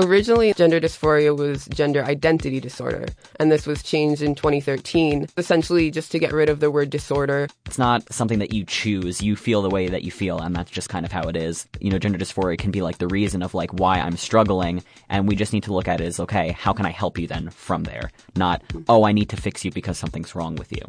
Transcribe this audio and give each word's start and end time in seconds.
Originally, 0.00 0.54
gender 0.54 0.78
dysphoria 0.78 1.36
was 1.36 1.66
gender 1.66 2.04
identity 2.04 2.60
disorder, 2.60 3.06
and 3.40 3.50
this 3.50 3.66
was 3.66 3.82
changed 3.82 4.22
in 4.22 4.36
2013, 4.36 5.26
essentially 5.36 5.90
just 5.90 6.12
to 6.12 6.20
get 6.20 6.32
rid 6.32 6.48
of 6.48 6.60
the 6.60 6.70
word 6.70 6.88
disorder. 6.88 7.48
It's 7.66 7.78
not 7.78 8.12
something 8.12 8.38
that 8.38 8.52
you 8.52 8.64
choose. 8.64 9.20
You 9.20 9.34
feel 9.34 9.60
the 9.60 9.68
way 9.68 9.88
that 9.88 10.04
you 10.04 10.12
feel, 10.12 10.38
and 10.38 10.54
that's 10.54 10.70
just 10.70 10.88
kind 10.88 11.04
of 11.04 11.10
how 11.10 11.28
it 11.28 11.34
is. 11.34 11.66
You 11.80 11.90
know, 11.90 11.98
gender 11.98 12.16
dysphoria 12.16 12.56
can 12.56 12.70
be 12.70 12.80
like 12.80 12.98
the 12.98 13.08
reason 13.08 13.42
of 13.42 13.54
like 13.54 13.72
why 13.72 13.98
I'm 13.98 14.16
struggling, 14.16 14.84
and 15.08 15.26
we 15.26 15.34
just 15.34 15.52
need 15.52 15.64
to 15.64 15.72
look 15.72 15.88
at 15.88 16.00
it 16.00 16.04
as 16.04 16.20
okay, 16.20 16.52
how 16.52 16.72
can 16.72 16.86
I 16.86 16.90
help 16.90 17.18
you 17.18 17.26
then 17.26 17.50
from 17.50 17.82
there? 17.82 18.12
Not, 18.36 18.62
oh, 18.88 19.02
I 19.02 19.10
need 19.10 19.30
to 19.30 19.36
fix 19.36 19.64
you 19.64 19.72
because 19.72 19.98
something's 19.98 20.36
wrong 20.36 20.54
with 20.54 20.70
you. 20.70 20.82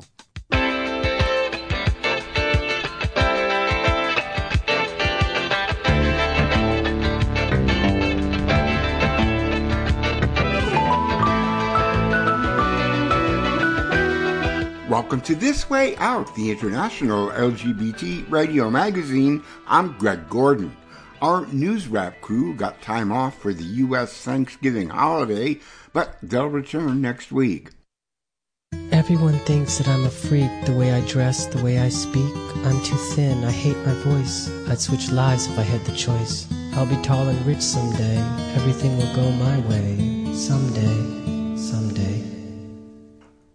Welcome 14.89 15.21
to 15.21 15.35
This 15.35 15.69
Way 15.69 15.95
Out, 15.97 16.33
the 16.33 16.49
international 16.49 17.29
LGBT 17.29 18.27
radio 18.31 18.71
magazine. 18.71 19.43
I'm 19.67 19.95
Greg 19.99 20.27
Gordon. 20.27 20.75
Our 21.21 21.45
news 21.45 21.87
wrap 21.87 22.19
crew 22.21 22.55
got 22.55 22.81
time 22.81 23.11
off 23.11 23.39
for 23.39 23.53
the 23.53 23.63
U.S. 23.85 24.11
Thanksgiving 24.11 24.89
holiday, 24.89 25.59
but 25.93 26.17
they'll 26.23 26.47
return 26.47 27.01
next 27.01 27.31
week. 27.31 27.69
Everyone 28.91 29.37
thinks 29.45 29.77
that 29.77 29.87
I'm 29.87 30.05
a 30.05 30.09
freak, 30.09 30.49
the 30.65 30.75
way 30.75 30.91
I 30.91 31.05
dress, 31.07 31.45
the 31.45 31.63
way 31.63 31.77
I 31.77 31.89
speak. 31.89 32.35
I'm 32.65 32.83
too 32.83 32.97
thin, 33.13 33.43
I 33.43 33.51
hate 33.51 33.77
my 33.85 33.93
voice. 33.93 34.49
I'd 34.69 34.79
switch 34.79 35.11
lives 35.11 35.45
if 35.45 35.59
I 35.59 35.61
had 35.61 35.85
the 35.85 35.95
choice. 35.95 36.47
I'll 36.73 36.87
be 36.87 36.99
tall 37.03 37.27
and 37.27 37.45
rich 37.45 37.61
someday. 37.61 38.17
Everything 38.55 38.97
will 38.97 39.15
go 39.15 39.29
my 39.33 39.59
way. 39.69 40.33
Someday, 40.33 41.55
someday. 41.55 42.18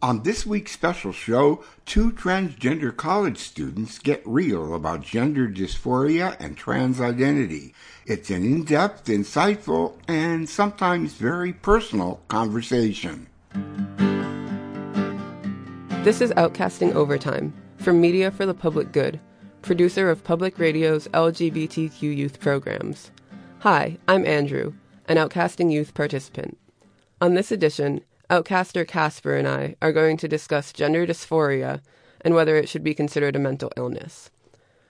On 0.05 0.23
this 0.23 0.45
week's 0.45 0.73
special 0.73 1.13
show, 1.13 1.65
two 1.87 2.13
transgender 2.13 2.95
college 2.95 3.39
students 3.39 3.99
get 3.99 4.21
real 4.27 4.75
about 4.75 5.01
gender 5.01 5.49
dysphoria 5.49 6.37
and 6.39 6.59
trans 6.59 7.01
identity. 7.01 7.73
It's 8.05 8.29
an 8.29 8.45
in 8.45 8.65
depth, 8.65 9.07
insightful, 9.07 9.95
and 10.07 10.47
sometimes 10.47 11.15
very 11.15 11.55
personal 11.55 12.21
conversation. 12.29 13.29
This 16.03 16.21
is 16.21 16.33
Outcasting 16.33 16.93
Overtime 16.93 17.55
from 17.79 17.99
Media 17.99 18.31
for 18.31 18.45
the 18.45 18.53
Public 18.53 18.93
Good, 18.93 19.19
producer 19.63 20.11
of 20.11 20.23
Public 20.23 20.59
Radio's 20.59 21.09
LGBTQ 21.15 22.03
youth 22.03 22.41
programs. 22.41 23.11
Hi, 23.61 23.97
I'm 24.07 24.27
Andrew, 24.27 24.75
an 25.09 25.17
Outcasting 25.17 25.73
youth 25.73 25.95
participant. 25.95 26.59
On 27.23 27.33
this 27.33 27.51
edition, 27.51 28.03
Outcaster 28.31 28.87
Casper 28.87 29.37
and 29.37 29.47
I 29.47 29.77
are 29.83 29.93
going 29.93 30.17
to 30.19 30.29
discuss 30.29 30.73
gender 30.73 31.07
dysphoria 31.07 31.81
and 32.23 32.35
whether 32.35 32.57
it 32.57 32.69
should 32.69 32.83
be 32.83 32.95
considered 32.95 33.37
a 33.37 33.39
mental 33.39 33.71
illness. 33.77 34.31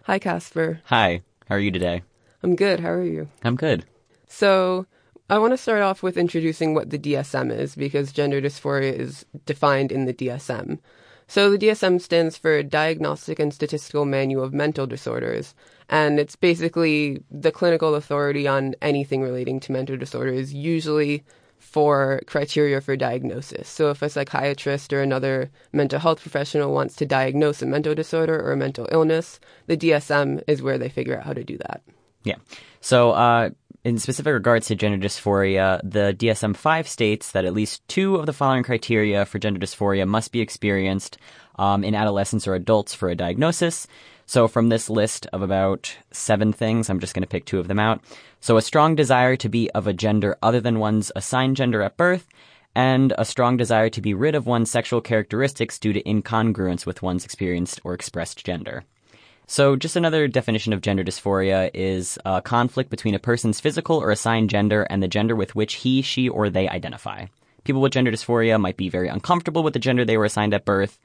Hi, 0.05 0.19
Casper. 0.19 0.81
Hi, 0.85 1.23
how 1.49 1.57
are 1.57 1.61
you 1.61 1.71
today? 1.71 2.03
I'm 2.43 2.55
good. 2.57 2.81
How 2.81 2.91
are 2.91 3.03
you? 3.03 3.29
I'm 3.43 3.57
good. 3.57 3.87
So, 4.29 4.87
I 5.31 5.39
want 5.39 5.53
to 5.53 5.57
start 5.57 5.81
off 5.81 6.03
with 6.03 6.19
introducing 6.19 6.75
what 6.75 6.91
the 6.91 6.99
DSM 6.99 7.51
is 7.51 7.75
because 7.75 8.13
gender 8.13 8.41
dysphoria 8.41 8.93
is 8.93 9.25
defined 9.47 9.91
in 9.91 10.05
the 10.05 10.13
DSM. 10.13 10.79
So, 11.27 11.51
the 11.51 11.59
DSM 11.59 12.01
stands 12.01 12.37
for 12.37 12.63
Diagnostic 12.63 13.39
and 13.39 13.53
Statistical 13.53 14.05
Manual 14.05 14.45
of 14.45 14.53
Mental 14.53 14.87
Disorders, 14.87 15.55
and 15.89 16.21
it's 16.21 16.37
basically 16.37 17.23
the 17.31 17.51
clinical 17.51 17.95
authority 17.95 18.47
on 18.47 18.75
anything 18.83 19.23
relating 19.23 19.59
to 19.61 19.73
mental 19.73 19.97
disorders, 19.97 20.53
usually 20.53 21.25
for 21.65 22.21
criteria 22.27 22.81
for 22.81 22.95
diagnosis. 22.95 23.69
So 23.69 23.91
if 23.91 24.03
a 24.03 24.09
psychiatrist 24.09 24.93
or 24.93 25.03
another 25.03 25.51
mental 25.73 25.99
health 25.99 26.21
professional 26.21 26.73
wants 26.73 26.95
to 26.97 27.07
diagnose 27.07 27.63
a 27.63 27.67
mental 27.67 27.95
disorder 27.95 28.41
or 28.41 28.53
a 28.53 28.57
mental 28.57 28.87
illness, 28.93 29.41
the 29.67 29.77
DSM 29.77 30.43
is 30.47 30.63
where 30.63 30.79
they 30.79 30.89
figure 30.89 31.19
out 31.19 31.25
how 31.25 31.33
to 31.33 31.43
do 31.43 31.59
that. 31.59 31.83
Yeah. 32.23 32.37
So, 32.81 33.11
uh, 33.13 33.51
in 33.83 33.99
specific 33.99 34.33
regards 34.33 34.69
to 34.69 34.77
gender 34.77 35.05
dysphoria, 35.07 35.81
the 35.83 36.15
DSM 36.17 36.57
5 36.57 36.89
states 36.89 37.33
that 37.33 37.45
at 37.45 37.53
least 37.53 37.87
two 37.89 38.17
of 38.17 38.27
the 38.27 38.33
following 38.33 38.63
criteria 38.63 39.27
for 39.27 39.39
gender 39.39 39.61
dysphoria 39.61 40.07
must 40.07 40.33
be 40.33 40.41
experienced 40.41 41.19
um, 41.57 41.85
in 41.85 41.95
adolescents 41.95 42.47
or 42.47 42.55
adults 42.55 42.95
for 42.95 43.09
a 43.09 43.17
diagnosis. 43.17 43.87
So, 44.27 44.49
from 44.49 44.69
this 44.69 44.89
list 44.89 45.27
of 45.33 45.43
about 45.43 45.95
seven 46.13 46.53
things, 46.53 46.89
I'm 46.89 47.01
just 47.01 47.15
going 47.15 47.25
to 47.25 47.29
pick 47.29 47.45
two 47.45 47.59
of 47.59 47.69
them 47.69 47.79
out. 47.79 48.01
So, 48.45 48.59
a 48.59 48.61
strong 48.61 48.95
desire 48.95 49.37
to 49.37 49.49
be 49.49 49.71
of 49.71 49.87
a 49.87 49.95
gender 49.95 50.37
other 50.43 50.61
than 50.61 50.79
one's 50.79 51.11
assigned 51.17 51.57
gender 51.57 51.81
at 51.81 51.97
birth, 51.97 52.29
and 52.75 53.15
a 53.17 53.25
strong 53.25 53.57
desire 53.57 53.89
to 53.89 54.03
be 54.03 54.13
rid 54.13 54.35
of 54.35 54.47
one's 54.47 54.71
sexual 54.71 55.01
characteristics 55.01 55.79
due 55.79 55.95
to 55.95 56.03
incongruence 56.03 56.85
with 56.85 57.01
one's 57.01 57.25
experienced 57.25 57.81
or 57.85 57.95
expressed 57.95 58.45
gender. 58.45 58.85
So, 59.47 59.77
just 59.77 59.97
another 59.97 60.29
definition 60.29 60.75
of 60.75 60.83
gender 60.83 61.03
dysphoria 61.03 61.71
is 61.73 62.19
a 62.27 62.43
conflict 62.43 62.91
between 62.91 63.15
a 63.15 63.19
person's 63.19 63.61
physical 63.61 63.97
or 63.97 64.11
assigned 64.11 64.51
gender 64.51 64.83
and 64.91 65.03
the 65.03 65.09
gender 65.09 65.35
with 65.35 65.55
which 65.55 65.77
he, 65.77 66.03
she, 66.03 66.29
or 66.29 66.51
they 66.51 66.69
identify. 66.69 67.25
People 67.65 67.81
with 67.81 67.95
gender 67.95 68.13
dysphoria 68.13 68.61
might 68.61 68.77
be 68.77 68.91
very 68.91 69.09
uncomfortable 69.09 69.63
with 69.63 69.73
the 69.73 69.79
gender 69.79 70.05
they 70.05 70.19
were 70.19 70.27
assigned 70.27 70.53
at 70.53 70.67
birth, 70.67 70.99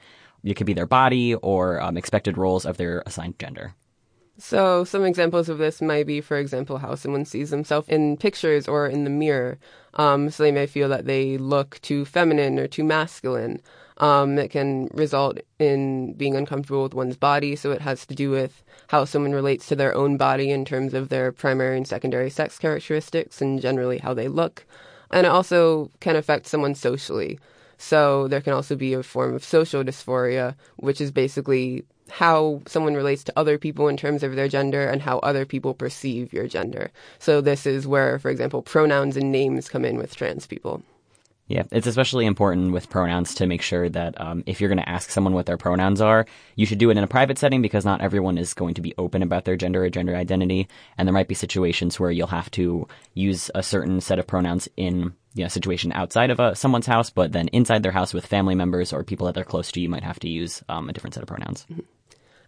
it 0.44 0.56
could 0.56 0.67
be 0.67 0.73
their 0.73 0.85
body 0.85 1.35
or 1.35 1.81
um, 1.81 1.95
expected 1.95 2.38
roles 2.38 2.66
of 2.66 2.75
their 2.75 3.01
assigned 3.06 3.39
gender. 3.39 3.75
So, 4.41 4.85
some 4.85 5.03
examples 5.03 5.50
of 5.50 5.57
this 5.57 5.81
might 5.81 6.07
be, 6.07 6.22
for 6.22 6.38
example, 6.38 6.77
how 6.77 6.95
someone 6.95 7.25
sees 7.25 7.50
themselves 7.50 7.89
in 7.89 8.16
pictures 8.16 8.69
or 8.69 8.88
in 8.88 9.03
the 9.03 9.09
mirror. 9.09 9.59
Um, 9.95 10.29
so, 10.29 10.44
they 10.44 10.51
may 10.51 10.66
feel 10.66 10.88
that 10.88 11.05
they 11.05 11.38
look 11.38 11.77
too 11.81 12.05
feminine 12.05 12.57
or 12.57 12.66
too 12.66 12.85
masculine. 12.85 13.61
Um, 13.97 14.39
it 14.39 14.50
can 14.50 14.88
result 14.94 15.39
in 15.59 16.13
being 16.13 16.38
uncomfortable 16.38 16.83
with 16.83 16.94
one's 16.94 17.17
body. 17.17 17.57
So, 17.57 17.72
it 17.72 17.81
has 17.81 18.05
to 18.05 18.16
do 18.16 18.31
with 18.31 18.63
how 18.88 19.03
someone 19.03 19.33
relates 19.33 19.67
to 19.67 19.75
their 19.75 19.94
own 19.94 20.16
body 20.16 20.51
in 20.51 20.63
terms 20.63 20.94
of 20.94 21.09
their 21.09 21.33
primary 21.33 21.75
and 21.75 21.85
secondary 21.85 22.29
sex 22.29 22.57
characteristics 22.57 23.41
and 23.41 23.61
generally 23.61 23.97
how 23.97 24.13
they 24.13 24.29
look. 24.29 24.66
And 25.11 25.25
it 25.25 25.29
also 25.29 25.91
can 26.00 26.16
affect 26.16 26.47
someone 26.47 26.75
socially. 26.75 27.39
So 27.77 28.29
there 28.29 28.41
can 28.41 28.53
also 28.53 28.75
be 28.75 28.94
a 28.94 29.03
form 29.03 29.33
of 29.33 29.44
social 29.44 29.83
dysphoria, 29.83 30.56
which 30.77 31.01
is 31.01 31.11
basically 31.11 31.83
how 32.12 32.62
someone 32.68 32.96
relates 32.96 33.24
to 33.25 33.34
other 33.36 33.58
people 33.58 33.88
in 33.88 33.97
terms 33.97 34.24
of 34.24 34.36
their 34.36 34.47
gender 34.47 34.86
and 34.86 35.02
how 35.02 35.20
other 35.20 35.46
people 35.46 35.74
perceive 35.74 36.34
your 36.34 36.47
gender. 36.47 36.92
So 37.20 37.42
this 37.42 37.66
is 37.66 37.88
where, 37.88 38.20
for 38.20 38.30
example, 38.30 38.62
pronouns 38.62 39.18
and 39.18 39.31
names 39.31 39.70
come 39.70 39.86
in 39.86 39.97
with 39.97 40.16
trans 40.16 40.48
people. 40.48 40.84
Yeah, 41.50 41.64
it's 41.72 41.88
especially 41.88 42.28
important 42.28 42.74
with 42.74 42.92
pronouns 42.92 43.34
to 43.36 43.48
make 43.48 43.64
sure 43.64 43.90
that 43.90 44.22
um, 44.22 44.44
if 44.46 44.62
you're 44.62 44.69
going 44.69 44.78
to 44.78 44.88
ask 44.88 45.09
someone 45.09 45.34
what 45.34 45.48
their 45.48 45.58
pronouns 45.58 46.00
are, 46.00 46.28
you 46.56 46.68
should 46.68 46.78
do 46.78 46.92
it 46.92 46.98
in 46.98 47.03
a 47.03 47.08
private 47.08 47.40
setting 47.40 47.64
because 47.64 47.84
not 47.84 48.02
everyone 48.02 48.38
is 48.38 48.53
going 48.53 48.75
to 48.75 48.81
be 48.81 48.94
open 49.00 49.24
about 49.24 49.46
their 49.46 49.56
gender 49.56 49.84
or 49.84 49.90
gender 49.90 50.16
identity. 50.16 50.68
And 50.96 51.08
there 51.08 51.14
might 51.14 51.28
be 51.28 51.34
situations 51.34 52.00
where 52.00 52.12
you'll 52.12 52.28
have 52.28 52.52
to 52.52 52.88
use 53.16 53.50
a 53.56 53.64
certain 53.64 54.00
set 54.00 54.19
of 54.19 54.28
pronouns 54.28 54.69
in 54.78 55.12
you 55.34 55.42
know, 55.42 55.48
a 55.48 55.50
situation 55.50 55.92
outside 55.94 56.30
of 56.30 56.40
a, 56.40 56.56
someone's 56.56 56.86
house, 56.86 57.09
but 57.09 57.31
then 57.31 57.48
inside 57.48 57.81
their 57.81 57.92
house 57.92 58.14
with 58.14 58.28
family 58.28 58.53
members 58.53 58.94
or 58.94 59.03
people 59.03 59.25
that 59.25 59.34
they're 59.34 59.44
close 59.44 59.72
to, 59.72 59.81
you 59.81 59.90
might 59.90 60.03
have 60.03 60.19
to 60.19 60.30
use 60.30 60.64
um, 60.69 60.88
a 60.88 60.94
different 60.94 61.16
set 61.16 61.24
of 61.24 61.28
pronouns. 61.28 61.66
Mm-hmm. 61.72 61.81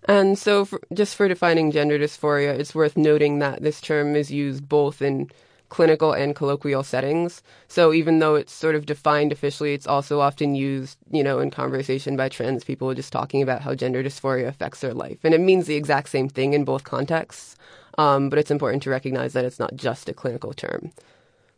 And 0.06 0.38
so, 0.38 0.66
for, 0.66 0.82
just 0.94 1.16
for 1.16 1.28
defining 1.28 1.72
gender 1.72 2.00
dysphoria, 2.00 2.58
it's 2.58 2.74
worth 2.74 2.98
noting 2.98 3.40
that 3.40 3.62
this 3.62 3.82
term 3.82 4.16
is 4.16 4.32
used 4.32 4.68
both 4.68 5.02
in 5.02 5.30
clinical 5.72 6.12
and 6.12 6.36
colloquial 6.36 6.84
settings. 6.84 7.42
So 7.68 7.94
even 7.94 8.20
though 8.20 8.36
it's 8.36 8.52
sort 8.52 8.76
of 8.76 8.86
defined 8.86 9.32
officially, 9.32 9.74
it's 9.74 9.88
also 9.88 10.20
often 10.20 10.54
used, 10.54 10.98
you 11.10 11.24
know, 11.24 11.40
in 11.40 11.50
conversation 11.50 12.18
by 12.18 12.28
trans 12.30 12.66
people 12.66 12.94
just 12.94 13.14
talking 13.14 13.42
about 13.42 13.62
how 13.62 13.74
gender 13.74 14.04
dysphoria 14.04 14.48
affects 14.48 14.82
their 14.82 14.94
life. 14.94 15.20
And 15.24 15.34
it 15.34 15.40
means 15.40 15.66
the 15.66 15.76
exact 15.76 16.10
same 16.10 16.28
thing 16.28 16.54
in 16.54 16.66
both 16.66 16.84
contexts. 16.84 17.56
Um, 17.98 18.30
but 18.30 18.38
it's 18.38 18.52
important 18.52 18.84
to 18.84 18.90
recognize 18.90 19.34
that 19.34 19.46
it's 19.46 19.60
not 19.60 19.76
just 19.76 20.10
a 20.10 20.14
clinical 20.14 20.54
term. 20.54 20.92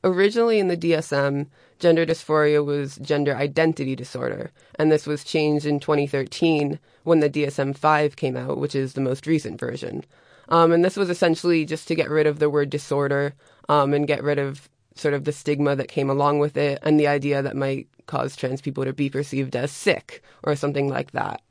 Originally 0.04 0.60
in 0.60 0.68
the 0.68 0.76
DSM, 0.76 1.48
gender 1.80 2.06
dysphoria 2.06 2.64
was 2.64 2.98
gender 2.98 3.36
identity 3.36 3.96
disorder, 3.96 4.52
and 4.76 4.92
this 4.92 5.08
was 5.08 5.24
changed 5.24 5.66
in 5.66 5.80
2013 5.80 6.78
when 7.04 7.22
the 7.22 7.30
DSM 7.30 7.78
5 7.78 8.16
came 8.18 8.36
out, 8.36 8.58
which 8.58 8.76
is 8.76 8.94
the 8.94 9.02
most 9.02 9.26
recent 9.26 9.60
version. 9.60 10.04
Um, 10.50 10.74
and 10.74 10.84
this 10.84 10.98
was 10.98 11.10
essentially 11.10 11.64
just 11.64 11.88
to 11.88 11.96
get 11.96 12.10
rid 12.10 12.28
of 12.28 12.40
the 12.40 12.50
word 12.50 12.70
disorder 12.70 13.34
um, 13.70 13.94
and 13.94 14.06
get 14.06 14.24
rid 14.24 14.40
of 14.40 14.70
sort 14.96 15.14
of 15.14 15.24
the 15.24 15.32
stigma 15.32 15.76
that 15.76 15.88
came 15.88 16.10
along 16.10 16.40
with 16.40 16.58
it 16.58 16.80
and 16.84 17.00
the 17.00 17.08
idea 17.08 17.42
that 17.42 17.56
might 17.56 17.88
cause 18.06 18.36
trans 18.36 18.62
people 18.62 18.84
to 18.84 18.94
be 18.94 19.10
perceived 19.10 19.56
as 19.56 19.72
sick 19.72 20.22
or 20.44 20.56
something 20.56 20.90
like 20.90 21.12
that 21.12 21.42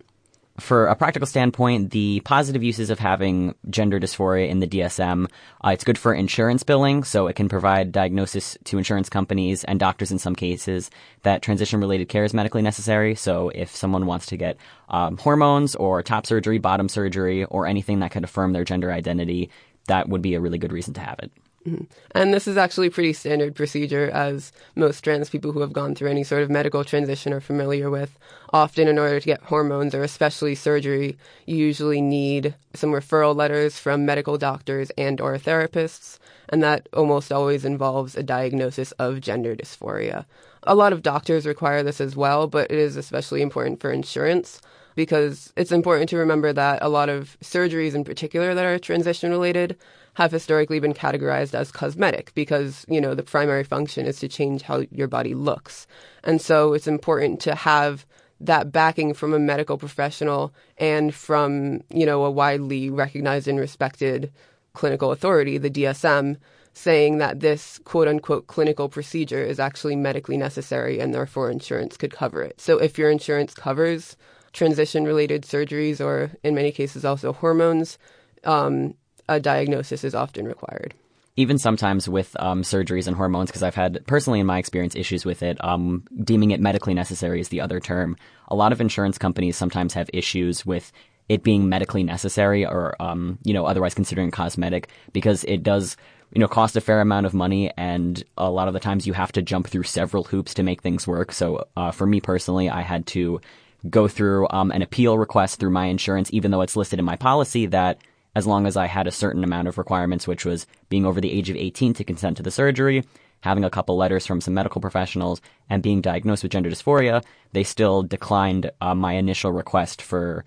for 0.61 0.87
a 0.87 0.95
practical 0.95 1.27
standpoint, 1.27 1.93
the 1.93 2.21
positive 2.21 2.63
uses 2.63 2.91
of 2.91 2.99
having 2.99 3.55
gender 3.71 3.99
dysphoria 3.99 4.49
in 4.49 4.61
the 4.61 4.67
DSM, 4.67 5.31
uh, 5.65 5.71
it's 5.71 5.85
good 5.85 5.97
for 5.97 6.13
insurance 6.13 6.63
billing, 6.63 7.05
so 7.05 7.27
it 7.27 7.37
can 7.37 7.49
provide 7.49 7.91
diagnosis 7.91 8.59
to 8.65 8.77
insurance 8.77 9.09
companies 9.09 9.65
and 9.65 9.81
doctors 9.81 10.11
in 10.11 10.19
some 10.19 10.35
cases 10.35 10.91
that 11.23 11.41
transition 11.41 11.81
related 11.81 12.09
care 12.09 12.25
is 12.25 12.35
medically 12.35 12.61
necessary. 12.61 13.15
So 13.15 13.49
if 13.55 13.75
someone 13.75 14.05
wants 14.05 14.27
to 14.27 14.37
get 14.37 14.59
um, 14.91 15.17
hormones 15.17 15.75
or 15.75 16.03
top 16.03 16.27
surgery, 16.27 16.59
bottom 16.59 16.89
surgery, 16.89 17.45
or 17.45 17.67
anything 17.67 18.01
that 18.01 18.11
could 18.11 18.25
affirm 18.25 18.53
their 18.53 18.65
gender 18.65 18.93
identity, 18.93 19.51
that 19.87 20.09
would 20.09 20.23
be 20.23 20.35
a 20.35 20.41
really 20.41 20.59
good 20.59 20.73
reason 20.73 20.93
to 20.95 21.01
have 21.01 21.19
it. 21.21 21.33
Mm-hmm. 21.67 21.85
And 22.11 22.35
this 22.35 22.49
is 22.49 22.57
actually 22.57 22.91
pretty 22.91 23.13
standard 23.13 23.55
procedure, 23.55 24.11
as 24.11 24.53
most 24.75 25.01
trans 25.03 25.31
people 25.31 25.53
who 25.53 25.61
have 25.61 25.73
gone 25.73 25.95
through 25.95 26.11
any 26.11 26.25
sort 26.25 26.43
of 26.43 26.51
medical 26.51 26.83
transition 26.83 27.33
are 27.33 27.41
familiar 27.41 27.89
with. 27.89 28.19
Often, 28.53 28.89
in 28.89 28.99
order 28.99 29.21
to 29.21 29.27
get 29.27 29.45
hormones 29.45 29.95
or 29.95 30.03
especially 30.03 30.57
surgery, 30.57 31.17
you 31.47 31.57
usually 31.57 32.01
need 32.01 32.57
some 32.75 32.91
referral 32.91 33.37
letters 33.37 33.79
from 33.79 34.05
medical 34.05 34.39
doctors 34.39 34.91
and/or 34.99 35.39
therapists, 35.39 36.19
and 36.49 36.65
that 36.65 36.89
almost 36.93 37.31
always 37.31 37.65
involves 37.65 38.17
a 38.17 38.25
diagnosis 38.25 38.91
of 38.93 39.21
gender 39.21 39.55
dysphoria. 39.55 40.25
A 40.65 40.75
lot 40.75 40.93
of 40.93 41.03
doctors 41.03 41.47
require 41.47 41.85
this 41.85 42.01
as 42.01 42.17
well, 42.17 42.49
but 42.49 42.73
it 42.73 42.79
is 42.79 42.97
especially 42.97 43.41
important 43.41 43.81
for 43.81 43.93
insurance 43.93 44.61
because 44.95 45.53
it's 45.57 45.73
important 45.73 46.09
to 46.11 46.17
remember 46.17 46.53
that 46.53 46.83
a 46.83 46.89
lot 46.89 47.09
of 47.09 47.37
surgeries 47.41 47.95
in 47.95 48.05
particular 48.05 48.53
that 48.55 48.65
are 48.65 48.79
transition 48.79 49.31
related 49.31 49.77
have 50.15 50.33
historically 50.33 50.79
been 50.79 50.93
categorized 50.93 51.55
as 51.55 51.73
cosmetic 51.73 52.33
because, 52.35 52.85
you 52.89 53.01
know, 53.01 53.15
the 53.15 53.23
primary 53.23 53.65
function 53.65 54.07
is 54.07 54.19
to 54.21 54.29
change 54.29 54.63
how 54.63 54.85
your 54.91 55.09
body 55.09 55.35
looks. 55.35 55.87
And 56.23 56.41
so 56.41 56.75
it's 56.75 56.87
important 56.87 57.41
to 57.41 57.55
have 57.55 58.07
that 58.41 58.73
backing 58.73 59.15
from 59.15 59.33
a 59.33 59.39
medical 59.39 59.79
professional 59.79 60.53
and 60.77 61.15
from, 61.15 61.83
you 61.89 62.05
know, 62.05 62.25
a 62.25 62.31
widely 62.31 62.91
recognized 62.91 63.49
and 63.49 63.59
respected 63.59 64.33
clinical 64.75 65.13
authority, 65.13 65.59
the 65.59 65.71
DSM, 65.71 66.37
saying 66.75 67.19
that 67.19 67.41
this 67.41 67.79
quote 67.85 68.09
unquote 68.09 68.47
clinical 68.47 68.89
procedure 68.89 69.43
is 69.43 69.61
actually 69.61 69.97
medically 69.97 70.37
necessary 70.37 70.99
and 70.99 71.15
therefore 71.15 71.51
insurance 71.51 71.97
could 71.97 72.13
cover 72.13 72.43
it. 72.43 72.61
So 72.61 72.79
if 72.79 72.99
your 72.99 73.11
insurance 73.11 73.55
covers 73.55 74.17
transition 74.53 75.05
related 75.05 75.43
surgeries 75.43 76.01
or 76.01 76.33
in 76.43 76.55
many 76.55 76.73
cases 76.73 77.05
also 77.05 77.33
hormones, 77.33 77.99
um, 78.45 78.95
a 79.29 79.41
diagnosis 79.41 80.05
is 80.05 80.15
often 80.15 80.47
required. 80.47 80.95
Even 81.37 81.57
sometimes 81.59 82.09
with 82.09 82.37
um, 82.41 82.63
surgeries 82.63 83.07
and 83.07 83.17
hormones, 83.17 83.49
because 83.51 83.63
I've 83.63 83.75
had 83.75 84.07
personally 84.07 84.41
in 84.41 84.47
my 84.47 84.59
experience 84.59 84.95
issues 84.95 85.25
with 85.25 85.43
it, 85.43 85.63
um, 85.65 86.05
deeming 86.23 86.51
it 86.51 86.61
medically 86.61 86.93
necessary 86.93 87.41
is 87.41 87.49
the 87.49 87.63
other 87.63 87.81
term. 87.81 88.17
A 88.49 88.55
lot 88.55 88.73
of 88.73 88.83
insurance 88.83 89.17
companies 89.17 89.57
sometimes 89.57 89.95
have 89.95 90.11
issues 90.13 90.67
with 90.67 90.93
it 91.31 91.43
being 91.43 91.69
medically 91.69 92.03
necessary 92.03 92.67
or, 92.67 93.01
um, 93.01 93.39
you 93.45 93.55
know, 93.55 93.65
otherwise 93.65 93.95
considering 93.95 94.31
cosmetic 94.31 94.91
because 95.15 95.45
it 95.45 95.63
does, 95.63 95.97
you 96.35 96.41
know, 96.41 96.49
cost 96.49 96.77
a 96.77 96.81
fair 96.83 97.01
amount 97.01 97.25
of 97.25 97.33
money 97.33 97.71
and 97.79 98.25
a 98.37 98.51
lot 98.51 98.69
of 98.69 98.75
the 98.75 98.81
times 98.81 99.07
you 99.07 99.15
have 99.15 99.33
to 99.33 99.41
jump 99.41 99.69
through 99.69 99.85
several 99.85 100.25
hoops 100.25 100.53
to 100.53 100.63
make 100.63 100.83
things 100.83 101.07
work. 101.07 101.33
So, 101.33 101.67
uh, 101.77 101.93
for 101.93 102.07
me 102.07 102.21
personally, 102.21 102.69
I 102.69 102.83
had 102.83 103.07
to 103.09 103.41
go 103.89 104.07
through 104.07 104.49
um, 104.51 104.71
an 104.71 104.83
appeal 104.83 105.17
request 105.17 105.59
through 105.59 105.71
my 105.71 105.87
insurance, 105.87 106.29
even 106.33 106.51
though 106.51 106.61
it's 106.61 106.77
listed 106.77 106.99
in 106.99 107.05
my 107.05 107.17
policy 107.17 107.67
that 107.67 107.99
as 108.35 108.47
long 108.47 108.67
as 108.67 108.77
I 108.77 108.87
had 108.87 109.07
a 109.07 109.13
certain 109.13 109.45
amount 109.45 109.69
of 109.69 109.79
requirements, 109.79 110.27
which 110.27 110.45
was 110.45 110.67
being 110.89 111.05
over 111.05 111.21
the 111.21 111.33
age 111.33 111.51
of 111.51 111.57
18 111.57 111.95
to 111.95 112.05
consent 112.05 112.37
to 112.39 112.43
the 112.43 112.51
surgery, 112.51 113.05
having 113.41 113.65
a 113.65 113.71
couple 113.71 113.97
letters 113.97 114.27
from 114.27 114.41
some 114.41 114.55
medical 114.55 114.81
professionals, 114.81 115.41
and 115.69 115.83
being 115.83 116.01
diagnosed 116.01 116.43
with 116.43 116.53
gender 116.53 116.71
dysphoria, 116.71 117.23
they 117.53 117.65
still 117.65 118.03
declined 118.03 118.71
uh, 118.81 118.95
my 118.95 119.15
initial 119.15 119.53
request 119.53 120.01
for 120.01 120.45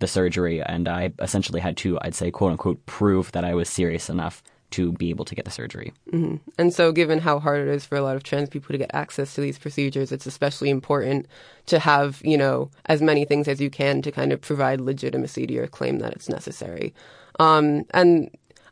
the 0.00 0.06
surgery. 0.06 0.62
And 0.62 0.88
I 0.88 1.12
essentially 1.20 1.60
had 1.60 1.76
to, 1.78 1.98
I'd 2.02 2.14
say, 2.14 2.30
quote 2.30 2.52
unquote, 2.52 2.84
prove 2.86 3.32
that 3.32 3.44
I 3.44 3.54
was 3.54 3.68
serious 3.68 4.08
enough 4.08 4.42
to 4.70 4.92
be 4.92 5.10
able 5.10 5.24
to 5.24 5.34
get 5.34 5.44
the 5.44 5.50
surgery. 5.50 5.92
Mm-hmm. 6.12 6.36
And 6.58 6.74
so, 6.74 6.92
given 6.92 7.20
how 7.20 7.38
hard 7.38 7.66
it 7.66 7.68
is 7.68 7.86
for 7.86 7.96
a 7.96 8.02
lot 8.02 8.16
of 8.16 8.22
trans 8.22 8.50
people 8.50 8.72
to 8.72 8.78
get 8.78 8.90
access 8.92 9.34
to 9.34 9.40
these 9.40 9.58
procedures, 9.58 10.12
it's 10.12 10.26
especially 10.26 10.68
important 10.68 11.26
to 11.66 11.78
have, 11.78 12.20
you 12.22 12.36
know, 12.36 12.70
as 12.86 13.00
many 13.00 13.24
things 13.24 13.48
as 13.48 13.60
you 13.60 13.70
can 13.70 14.02
to 14.02 14.12
kind 14.12 14.32
of 14.32 14.40
provide 14.40 14.80
legitimacy 14.80 15.46
to 15.46 15.54
your 15.54 15.66
claim 15.66 16.00
that 16.00 16.12
it's 16.12 16.28
necessary. 16.28 16.94
Um, 17.38 17.84
and 17.92 18.30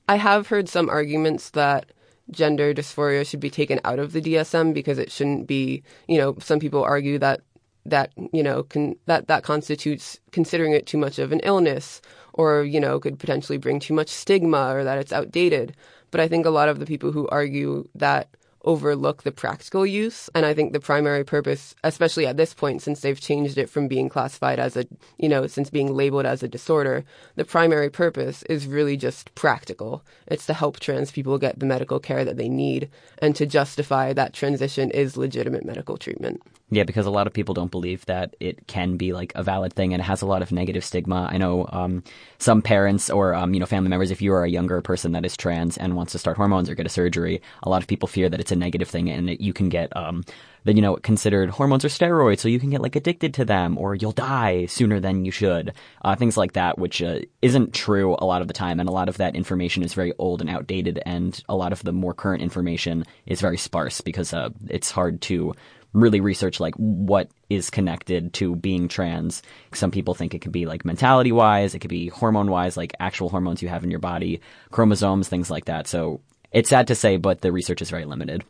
I 0.09 0.17
have 0.17 0.49
heard 0.49 0.69
some 0.69 0.89
arguments 0.89 1.51
that 1.51 1.93
gender 2.31 2.75
dysphoria 2.75 3.27
should 3.27 3.41
be 3.41 3.51
taken 3.51 3.81
out 3.85 3.99
of 3.99 4.13
the 4.13 4.21
DSM 4.21 4.75
because 4.75 4.99
it 4.99 5.13
shouldn't 5.13 5.47
be, 5.47 5.83
you 6.09 6.19
know, 6.19 6.37
some 6.41 6.59
people 6.59 6.83
argue 6.83 7.19
that 7.19 7.41
that 7.85 8.13
you 8.33 8.43
know 8.43 8.65
can, 8.65 8.97
that 9.07 9.29
that 9.29 9.45
constitutes 9.45 10.19
considering 10.33 10.73
it 10.73 10.87
too 10.87 10.99
much 10.99 11.19
of 11.19 11.33
an 11.33 11.41
illness 11.41 12.03
or 12.33 12.65
you 12.65 12.81
know 12.81 12.99
could 12.99 13.19
potentially 13.19 13.59
bring 13.59 13.79
too 13.79 13.95
much 13.95 14.09
stigma 14.09 14.75
or 14.75 14.85
that 14.85 14.99
it's 14.99 15.13
outdated. 15.13 15.75
But 16.11 16.21
i 16.21 16.29
think 16.29 16.47
a 16.47 16.51
lot 16.51 16.69
of 16.69 16.79
the 16.79 16.87
people 16.87 17.13
who 17.13 17.29
argue 17.29 17.89
that 17.95 18.29
overlook 18.67 19.23
the 19.23 19.33
practical 19.33 19.87
use. 19.87 20.29
And 20.35 20.45
I 20.45 20.53
think 20.53 20.73
the 20.73 20.81
primary 20.81 21.25
purpose, 21.25 21.75
especially 21.85 22.27
at 22.27 22.37
this 22.37 22.53
point, 22.53 22.83
since 22.83 23.01
they've 23.01 23.21
changed 23.21 23.57
it 23.57 23.71
from 23.71 23.89
being 23.89 24.09
classified 24.09 24.59
as 24.59 24.77
a, 24.77 24.87
you 25.19 25.29
know, 25.29 25.47
since 25.47 25.71
being 25.71 25.95
labeled 25.95 26.27
as 26.27 26.43
a 26.43 26.49
disorder, 26.49 27.05
the 27.37 27.45
primary 27.45 27.89
purpose 27.89 28.43
is 28.45 28.67
really 28.67 28.97
just 28.97 29.35
practical. 29.35 30.05
It's 30.27 30.47
to 30.47 30.55
help 30.55 30.81
trans 30.81 31.11
people 31.11 31.39
get 31.39 31.59
the 31.59 31.67
medical 31.67 32.01
care 32.01 32.25
that 32.25 32.37
they 32.37 32.49
need 32.49 32.91
and 33.19 33.35
to 33.37 33.47
justify 33.47 34.13
that 34.13 34.35
transition 34.35 34.91
is 34.91 35.17
legitimate 35.17 35.65
medical 35.65 35.97
treatment. 35.97 36.43
Yeah, 36.69 36.83
because 36.83 37.07
a 37.07 37.11
lot 37.11 37.29
of 37.29 37.33
people 37.33 37.55
don't 37.55 37.71
believe 37.71 38.05
that 38.07 38.35
it 38.41 38.67
can 38.67 38.97
be 38.97 39.13
like 39.13 39.31
a 39.37 39.45
valid 39.45 39.73
thing, 39.75 39.95
and 39.95 40.01
it 40.01 40.05
has 40.05 40.21
a 40.21 40.27
lot 40.27 40.43
of 40.43 40.51
negative 40.51 40.85
stigma. 40.85 41.29
I 41.31 41.39
know 41.39 41.69
um, 41.71 42.03
some 42.39 42.61
parents 42.61 43.09
or 43.09 43.35
um, 43.35 43.55
you 43.55 43.61
know 43.61 43.67
family 43.67 43.89
members, 43.89 44.11
if 44.11 44.21
you 44.21 44.33
are 44.33 44.43
a 44.43 44.51
younger 44.51 44.81
person 44.83 45.13
that 45.13 45.25
is 45.25 45.37
trans 45.37 45.79
and 45.79 45.95
wants 45.95 46.11
to 46.13 46.19
start 46.19 46.37
hormones 46.37 46.69
or 46.69 46.75
get 46.75 46.85
a 46.85 46.89
surgery, 46.89 47.41
a 47.63 47.69
lot 47.69 47.83
of 47.83 47.89
people 47.89 48.09
fear 48.09 48.29
that 48.29 48.41
it's 48.41 48.51
a 48.57 48.59
negative 48.59 48.89
thing, 48.89 49.11
and 49.11 49.29
that 49.29 49.41
you 49.41 49.53
can 49.53 49.69
get 49.69 49.95
um, 49.97 50.25
that 50.65 50.75
you 50.75 50.83
know 50.83 50.97
considered 50.97 51.51
hormones 51.51 51.85
or 51.85 51.89
steroids, 51.89 52.41
so 52.41 52.49
you 52.49 52.59
can 52.59 52.71
get 52.71 52.81
like 52.81 52.97
addicted 52.97 53.35
to 53.35 53.45
them, 53.45 53.79
or 53.79 53.95
you'll 53.95 54.13
die 54.13 54.67
sooner 54.67 54.99
than 54.99 55.25
you 55.25 55.31
should. 55.31 55.73
Uh, 56.03 56.17
things 56.17 56.37
like 56.37 56.55
that, 56.55 56.79
which 56.79 57.03
uh, 57.03 57.21
isn't 57.43 57.73
true 57.73 58.17
a 58.19 58.27
lot 58.27 58.43
of 58.43 58.49
the 58.49 58.55
time, 58.55 58.81
and 58.81 58.89
a 58.89 58.93
lot 58.93 59.09
of 59.09 59.19
that 59.19 59.37
information 59.37 59.83
is 59.83 59.95
very 59.95 60.13
old 60.19 60.41
and 60.41 60.51
outdated, 60.51 61.01
and 61.07 61.43
a 61.49 61.57
lot 61.57 61.73
of 61.73 61.83
the 61.85 61.93
more 61.93 62.15
current 62.15 62.43
information 62.43 63.05
is 63.27 63.41
very 63.41 63.59
sparse 63.59 64.01
because 64.01 64.33
uh, 64.33 64.51
it's 64.69 64.91
hard 64.91 65.21
to 65.23 65.55
really 65.97 66.21
research 66.21 66.61
like 66.61 66.75
what 66.75 67.31
is 67.49 67.71
connected 67.71 68.33
to 68.35 68.55
being 68.57 68.87
trans. 68.87 69.43
Some 69.73 69.91
people 69.91 70.15
think 70.15 70.35
it 70.35 70.41
could 70.41 70.53
be 70.53 70.67
like 70.67 70.85
mentality 70.85 71.33
wise, 71.33 71.75
it 71.75 71.79
could 71.79 71.91
be 71.91 72.09
hormone 72.09 72.51
wise, 72.51 72.77
like 72.77 72.95
actual 73.01 73.31
hormones 73.31 73.63
you 73.63 73.69
have 73.69 73.83
in 73.83 73.91
your 73.91 74.01
body, 74.01 74.41
chromosomes, 74.71 75.29
things 75.29 75.51
like 75.51 75.65
that. 75.65 75.87
So 75.87 76.21
it's 76.57 76.71
sad 76.71 76.87
to 76.87 76.95
say, 76.95 77.19
but 77.19 77.43
the 77.43 77.53
research 77.53 77.83
is 77.83 77.91
very 77.91 78.07
limited. 78.07 78.43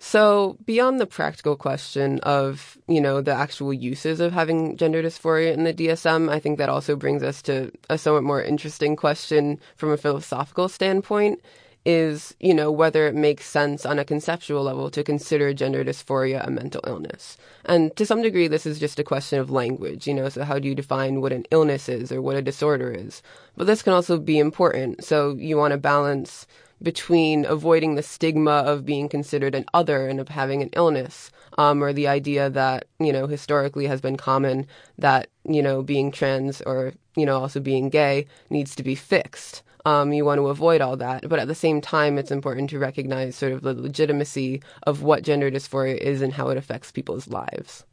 So, 0.00 0.58
beyond 0.66 0.98
the 0.98 1.06
practical 1.06 1.54
question 1.54 2.18
of, 2.24 2.76
you 2.88 3.00
know, 3.00 3.20
the 3.20 3.32
actual 3.32 3.72
uses 3.72 4.18
of 4.18 4.32
having 4.32 4.76
gender 4.76 5.00
dysphoria 5.00 5.54
in 5.54 5.62
the 5.62 5.72
DSM, 5.72 6.28
I 6.28 6.40
think 6.40 6.58
that 6.58 6.68
also 6.68 6.96
brings 6.96 7.22
us 7.22 7.40
to 7.42 7.70
a 7.88 7.96
somewhat 7.96 8.24
more 8.24 8.42
interesting 8.42 8.96
question 8.96 9.60
from 9.76 9.92
a 9.92 9.96
philosophical 9.96 10.68
standpoint 10.68 11.40
is, 11.84 12.34
you 12.40 12.54
know, 12.54 12.72
whether 12.72 13.06
it 13.06 13.14
makes 13.14 13.46
sense 13.46 13.86
on 13.86 14.00
a 14.00 14.04
conceptual 14.04 14.64
level 14.64 14.90
to 14.90 15.04
consider 15.04 15.54
gender 15.54 15.84
dysphoria 15.84 16.44
a 16.44 16.50
mental 16.50 16.80
illness. 16.86 17.36
And 17.66 17.94
to 17.96 18.04
some 18.04 18.20
degree, 18.20 18.48
this 18.48 18.66
is 18.66 18.80
just 18.80 18.98
a 18.98 19.04
question 19.04 19.38
of 19.38 19.50
language, 19.50 20.08
you 20.08 20.14
know, 20.14 20.28
so 20.28 20.42
how 20.42 20.58
do 20.58 20.66
you 20.66 20.74
define 20.74 21.20
what 21.20 21.32
an 21.32 21.44
illness 21.52 21.88
is 21.88 22.10
or 22.10 22.20
what 22.20 22.36
a 22.36 22.42
disorder 22.42 22.90
is? 22.90 23.22
But 23.56 23.68
this 23.68 23.82
can 23.82 23.92
also 23.92 24.18
be 24.18 24.40
important. 24.40 25.04
So 25.04 25.36
you 25.36 25.56
want 25.56 25.70
to 25.70 25.78
balance 25.78 26.48
between 26.82 27.44
avoiding 27.44 27.94
the 27.94 28.02
stigma 28.02 28.50
of 28.50 28.84
being 28.84 29.08
considered 29.08 29.54
an 29.54 29.64
other 29.74 30.06
and 30.08 30.20
of 30.20 30.28
having 30.28 30.62
an 30.62 30.70
illness, 30.74 31.30
um, 31.58 31.82
or 31.82 31.92
the 31.92 32.08
idea 32.08 32.50
that, 32.50 32.86
you 32.98 33.12
know, 33.12 33.26
historically 33.26 33.86
has 33.86 34.00
been 34.00 34.16
common 34.16 34.66
that, 34.98 35.28
you 35.44 35.62
know, 35.62 35.82
being 35.82 36.10
trans 36.10 36.60
or, 36.62 36.92
you 37.16 37.26
know, 37.26 37.38
also 37.38 37.60
being 37.60 37.88
gay 37.88 38.26
needs 38.50 38.74
to 38.76 38.82
be 38.82 38.94
fixed. 38.94 39.62
Um, 39.86 40.12
you 40.12 40.24
want 40.24 40.38
to 40.38 40.48
avoid 40.48 40.80
all 40.80 40.96
that. 40.96 41.28
But 41.28 41.38
at 41.38 41.48
the 41.48 41.54
same 41.54 41.80
time, 41.80 42.18
it's 42.18 42.30
important 42.30 42.70
to 42.70 42.78
recognize 42.78 43.36
sort 43.36 43.52
of 43.52 43.62
the 43.62 43.74
legitimacy 43.74 44.62
of 44.84 45.02
what 45.02 45.22
gender 45.22 45.50
dysphoria 45.50 45.96
is 45.96 46.22
and 46.22 46.32
how 46.32 46.48
it 46.48 46.56
affects 46.56 46.90
people's 46.90 47.28
lives. 47.28 47.84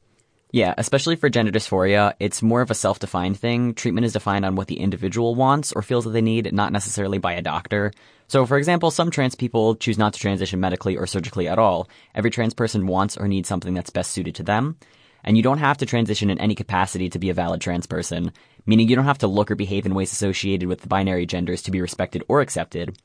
Yeah, 0.53 0.73
especially 0.77 1.15
for 1.15 1.29
gender 1.29 1.51
dysphoria, 1.51 2.13
it's 2.19 2.41
more 2.41 2.61
of 2.61 2.71
a 2.71 2.75
self 2.75 2.99
defined 2.99 3.39
thing. 3.39 3.73
Treatment 3.73 4.05
is 4.05 4.13
defined 4.13 4.43
on 4.43 4.55
what 4.55 4.67
the 4.67 4.79
individual 4.79 5.33
wants 5.33 5.71
or 5.71 5.81
feels 5.81 6.03
that 6.03 6.11
they 6.11 6.21
need, 6.21 6.51
not 6.53 6.73
necessarily 6.73 7.17
by 7.19 7.33
a 7.33 7.41
doctor. 7.41 7.93
So, 8.31 8.45
for 8.45 8.57
example, 8.57 8.91
some 8.91 9.11
trans 9.11 9.35
people 9.35 9.75
choose 9.75 9.97
not 9.97 10.13
to 10.13 10.19
transition 10.19 10.61
medically 10.61 10.95
or 10.95 11.05
surgically 11.05 11.49
at 11.49 11.59
all. 11.59 11.89
Every 12.15 12.31
trans 12.31 12.53
person 12.53 12.87
wants 12.87 13.17
or 13.17 13.27
needs 13.27 13.49
something 13.49 13.73
that's 13.73 13.89
best 13.89 14.11
suited 14.11 14.35
to 14.35 14.43
them. 14.43 14.77
And 15.23 15.35
you 15.35 15.43
don't 15.43 15.57
have 15.57 15.77
to 15.79 15.85
transition 15.85 16.29
in 16.29 16.39
any 16.39 16.55
capacity 16.55 17.09
to 17.09 17.19
be 17.19 17.29
a 17.29 17.33
valid 17.33 17.59
trans 17.59 17.85
person 17.87 18.31
meaning 18.65 18.87
you 18.87 18.95
don't 18.95 19.05
have 19.05 19.17
to 19.19 19.27
look 19.27 19.51
or 19.51 19.55
behave 19.55 19.85
in 19.85 19.95
ways 19.95 20.11
associated 20.11 20.67
with 20.67 20.81
the 20.81 20.87
binary 20.87 21.25
genders 21.25 21.61
to 21.63 21.71
be 21.71 21.81
respected 21.81 22.23
or 22.27 22.41
accepted. 22.41 22.97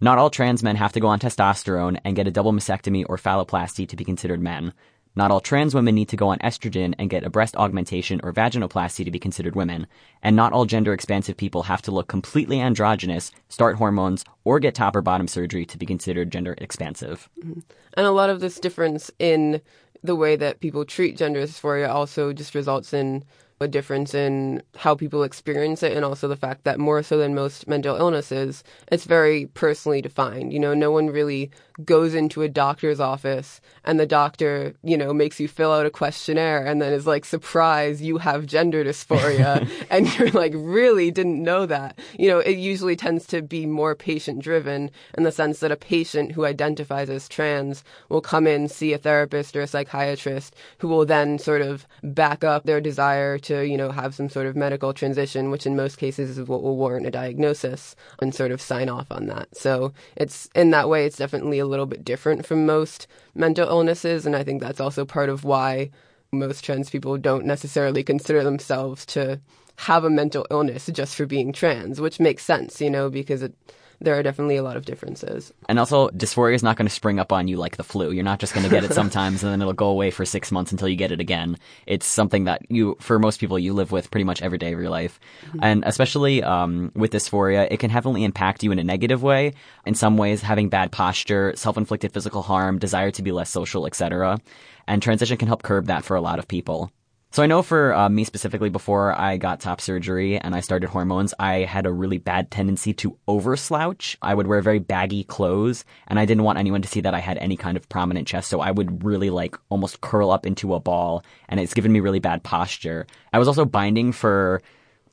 Not 0.00 0.18
all 0.18 0.30
trans 0.30 0.62
men 0.62 0.76
have 0.76 0.92
to 0.92 1.00
go 1.00 1.08
on 1.08 1.18
testosterone 1.18 1.98
and 2.04 2.16
get 2.16 2.26
a 2.26 2.30
double 2.30 2.52
mastectomy 2.52 3.04
or 3.08 3.16
phalloplasty 3.18 3.88
to 3.88 3.96
be 3.96 4.04
considered 4.04 4.40
men. 4.40 4.72
Not 5.16 5.30
all 5.30 5.40
trans 5.40 5.74
women 5.74 5.94
need 5.94 6.08
to 6.10 6.16
go 6.16 6.28
on 6.28 6.38
estrogen 6.38 6.94
and 6.98 7.10
get 7.10 7.24
a 7.24 7.30
breast 7.30 7.56
augmentation 7.56 8.20
or 8.22 8.32
vaginoplasty 8.32 9.04
to 9.04 9.10
be 9.10 9.18
considered 9.18 9.56
women. 9.56 9.86
And 10.22 10.36
not 10.36 10.52
all 10.52 10.66
gender 10.66 10.92
expansive 10.92 11.36
people 11.36 11.64
have 11.64 11.82
to 11.82 11.90
look 11.90 12.08
completely 12.08 12.60
androgynous, 12.60 13.32
start 13.48 13.76
hormones, 13.76 14.24
or 14.44 14.60
get 14.60 14.74
top 14.74 14.94
or 14.94 15.02
bottom 15.02 15.26
surgery 15.28 15.66
to 15.66 15.78
be 15.78 15.86
considered 15.86 16.30
gender 16.30 16.54
expansive. 16.58 17.28
Mm-hmm. 17.40 17.60
And 17.94 18.06
a 18.06 18.12
lot 18.12 18.30
of 18.30 18.40
this 18.40 18.60
difference 18.60 19.10
in 19.18 19.60
the 20.02 20.16
way 20.16 20.36
that 20.36 20.60
people 20.60 20.84
treat 20.84 21.16
gender 21.16 21.42
dysphoria 21.42 21.88
also 21.88 22.32
just 22.32 22.54
results 22.54 22.94
in 22.94 23.24
a 23.62 23.68
difference 23.68 24.14
in 24.14 24.62
how 24.74 24.94
people 24.94 25.22
experience 25.22 25.82
it 25.82 25.92
and 25.92 26.02
also 26.02 26.26
the 26.26 26.36
fact 26.36 26.64
that 26.64 26.78
more 26.78 27.02
so 27.02 27.18
than 27.18 27.34
most 27.34 27.68
mental 27.68 27.96
illnesses, 27.96 28.64
it's 28.90 29.04
very 29.04 29.46
personally 29.52 30.00
defined. 30.00 30.50
You 30.50 30.58
know, 30.58 30.72
no 30.72 30.90
one 30.90 31.08
really 31.08 31.50
goes 31.84 32.14
into 32.14 32.42
a 32.42 32.48
doctor's 32.48 33.00
office 33.00 33.60
and 33.84 34.00
the 34.00 34.06
doctor, 34.06 34.74
you 34.82 34.96
know, 34.96 35.12
makes 35.12 35.38
you 35.38 35.46
fill 35.46 35.72
out 35.72 35.84
a 35.84 35.90
questionnaire 35.90 36.64
and 36.64 36.80
then 36.80 36.92
is 36.92 37.06
like, 37.06 37.24
surprise, 37.24 38.00
you 38.00 38.18
have 38.18 38.46
gender 38.46 38.82
dysphoria. 38.82 39.68
and 39.90 40.18
you're 40.18 40.30
like, 40.30 40.52
really 40.54 41.10
didn't 41.10 41.42
know 41.42 41.66
that. 41.66 41.98
You 42.18 42.28
know, 42.30 42.38
it 42.38 42.56
usually 42.56 42.96
tends 42.96 43.26
to 43.28 43.42
be 43.42 43.66
more 43.66 43.94
patient 43.94 44.42
driven 44.42 44.90
in 45.16 45.24
the 45.24 45.32
sense 45.32 45.60
that 45.60 45.72
a 45.72 45.76
patient 45.76 46.32
who 46.32 46.46
identifies 46.46 47.10
as 47.10 47.28
trans 47.28 47.84
will 48.08 48.22
come 48.22 48.46
in, 48.46 48.68
see 48.68 48.94
a 48.94 48.98
therapist 48.98 49.54
or 49.54 49.60
a 49.60 49.66
psychiatrist 49.66 50.54
who 50.78 50.88
will 50.88 51.04
then 51.04 51.38
sort 51.38 51.60
of 51.60 51.86
back 52.02 52.42
up 52.42 52.64
their 52.64 52.80
desire 52.80 53.38
to, 53.38 53.49
you 53.58 53.76
know, 53.76 53.90
have 53.90 54.14
some 54.14 54.28
sort 54.28 54.46
of 54.46 54.56
medical 54.56 54.92
transition, 54.92 55.50
which 55.50 55.66
in 55.66 55.76
most 55.76 55.96
cases 55.96 56.38
is 56.38 56.48
what 56.48 56.62
will 56.62 56.76
warrant 56.76 57.06
a 57.06 57.10
diagnosis 57.10 57.96
and 58.20 58.34
sort 58.34 58.52
of 58.52 58.60
sign 58.60 58.88
off 58.88 59.06
on 59.10 59.26
that. 59.26 59.56
So 59.56 59.92
it's 60.16 60.48
in 60.54 60.70
that 60.70 60.88
way, 60.88 61.04
it's 61.06 61.16
definitely 61.16 61.58
a 61.58 61.66
little 61.66 61.86
bit 61.86 62.04
different 62.04 62.46
from 62.46 62.66
most 62.66 63.06
mental 63.34 63.68
illnesses. 63.68 64.26
And 64.26 64.36
I 64.36 64.44
think 64.44 64.60
that's 64.60 64.80
also 64.80 65.04
part 65.04 65.28
of 65.28 65.44
why 65.44 65.90
most 66.32 66.64
trans 66.64 66.90
people 66.90 67.18
don't 67.18 67.44
necessarily 67.44 68.02
consider 68.04 68.44
themselves 68.44 69.04
to 69.06 69.40
have 69.76 70.04
a 70.04 70.10
mental 70.10 70.46
illness 70.50 70.90
just 70.92 71.14
for 71.14 71.26
being 71.26 71.52
trans, 71.52 72.00
which 72.00 72.20
makes 72.20 72.44
sense, 72.44 72.80
you 72.80 72.90
know, 72.90 73.08
because 73.08 73.42
it 73.42 73.54
there 74.00 74.18
are 74.18 74.22
definitely 74.22 74.56
a 74.56 74.62
lot 74.62 74.76
of 74.76 74.84
differences. 74.84 75.52
And 75.68 75.78
also, 75.78 76.08
dysphoria 76.10 76.54
is 76.54 76.62
not 76.62 76.76
going 76.76 76.88
to 76.88 76.94
spring 76.94 77.18
up 77.18 77.32
on 77.32 77.48
you 77.48 77.56
like 77.56 77.76
the 77.76 77.84
flu. 77.84 78.10
You're 78.10 78.24
not 78.24 78.40
just 78.40 78.54
going 78.54 78.64
to 78.64 78.70
get 78.70 78.84
it 78.84 78.92
sometimes 79.00 79.42
and 79.42 79.52
then 79.52 79.60
it'll 79.60 79.74
go 79.74 79.88
away 79.88 80.10
for 80.10 80.24
six 80.24 80.50
months 80.50 80.72
until 80.72 80.88
you 80.88 80.96
get 80.96 81.12
it 81.12 81.20
again. 81.20 81.58
It's 81.86 82.06
something 82.06 82.44
that 82.44 82.62
you, 82.70 82.96
for 83.00 83.18
most 83.18 83.40
people, 83.40 83.58
you 83.58 83.74
live 83.74 83.92
with 83.92 84.10
pretty 84.10 84.24
much 84.24 84.40
every 84.40 84.58
day 84.58 84.72
of 84.72 84.80
your 84.80 84.90
life. 84.90 85.20
Mm-hmm. 85.46 85.58
And 85.62 85.84
especially 85.86 86.42
um, 86.42 86.92
with 86.94 87.12
dysphoria, 87.12 87.68
it 87.70 87.78
can 87.78 87.90
heavily 87.90 88.24
impact 88.24 88.62
you 88.62 88.72
in 88.72 88.78
a 88.78 88.84
negative 88.84 89.22
way. 89.22 89.52
In 89.84 89.94
some 89.94 90.16
ways, 90.16 90.40
having 90.40 90.70
bad 90.70 90.92
posture, 90.92 91.52
self-inflicted 91.56 92.12
physical 92.12 92.42
harm, 92.42 92.78
desire 92.78 93.10
to 93.10 93.22
be 93.22 93.32
less 93.32 93.50
social, 93.50 93.86
etc. 93.86 94.38
And 94.86 95.02
transition 95.02 95.36
can 95.36 95.48
help 95.48 95.62
curb 95.62 95.86
that 95.86 96.04
for 96.04 96.16
a 96.16 96.20
lot 96.20 96.38
of 96.38 96.48
people. 96.48 96.90
So 97.32 97.44
I 97.44 97.46
know 97.46 97.62
for 97.62 97.94
uh, 97.94 98.08
me 98.08 98.24
specifically, 98.24 98.70
before 98.70 99.16
I 99.16 99.36
got 99.36 99.60
top 99.60 99.80
surgery 99.80 100.36
and 100.36 100.52
I 100.52 100.58
started 100.58 100.88
hormones, 100.88 101.32
I 101.38 101.58
had 101.58 101.86
a 101.86 101.92
really 101.92 102.18
bad 102.18 102.50
tendency 102.50 102.92
to 102.94 103.16
over 103.28 103.56
slouch. 103.56 104.18
I 104.20 104.34
would 104.34 104.48
wear 104.48 104.60
very 104.60 104.80
baggy 104.80 105.22
clothes, 105.22 105.84
and 106.08 106.18
I 106.18 106.24
didn't 106.24 106.42
want 106.42 106.58
anyone 106.58 106.82
to 106.82 106.88
see 106.88 107.00
that 107.02 107.14
I 107.14 107.20
had 107.20 107.38
any 107.38 107.56
kind 107.56 107.76
of 107.76 107.88
prominent 107.88 108.26
chest. 108.26 108.50
So 108.50 108.60
I 108.60 108.72
would 108.72 109.04
really 109.04 109.30
like 109.30 109.56
almost 109.68 110.00
curl 110.00 110.32
up 110.32 110.44
into 110.44 110.74
a 110.74 110.80
ball, 110.80 111.22
and 111.48 111.60
it's 111.60 111.72
given 111.72 111.92
me 111.92 112.00
really 112.00 112.18
bad 112.18 112.42
posture. 112.42 113.06
I 113.32 113.38
was 113.38 113.46
also 113.46 113.64
binding 113.64 114.10
for 114.10 114.60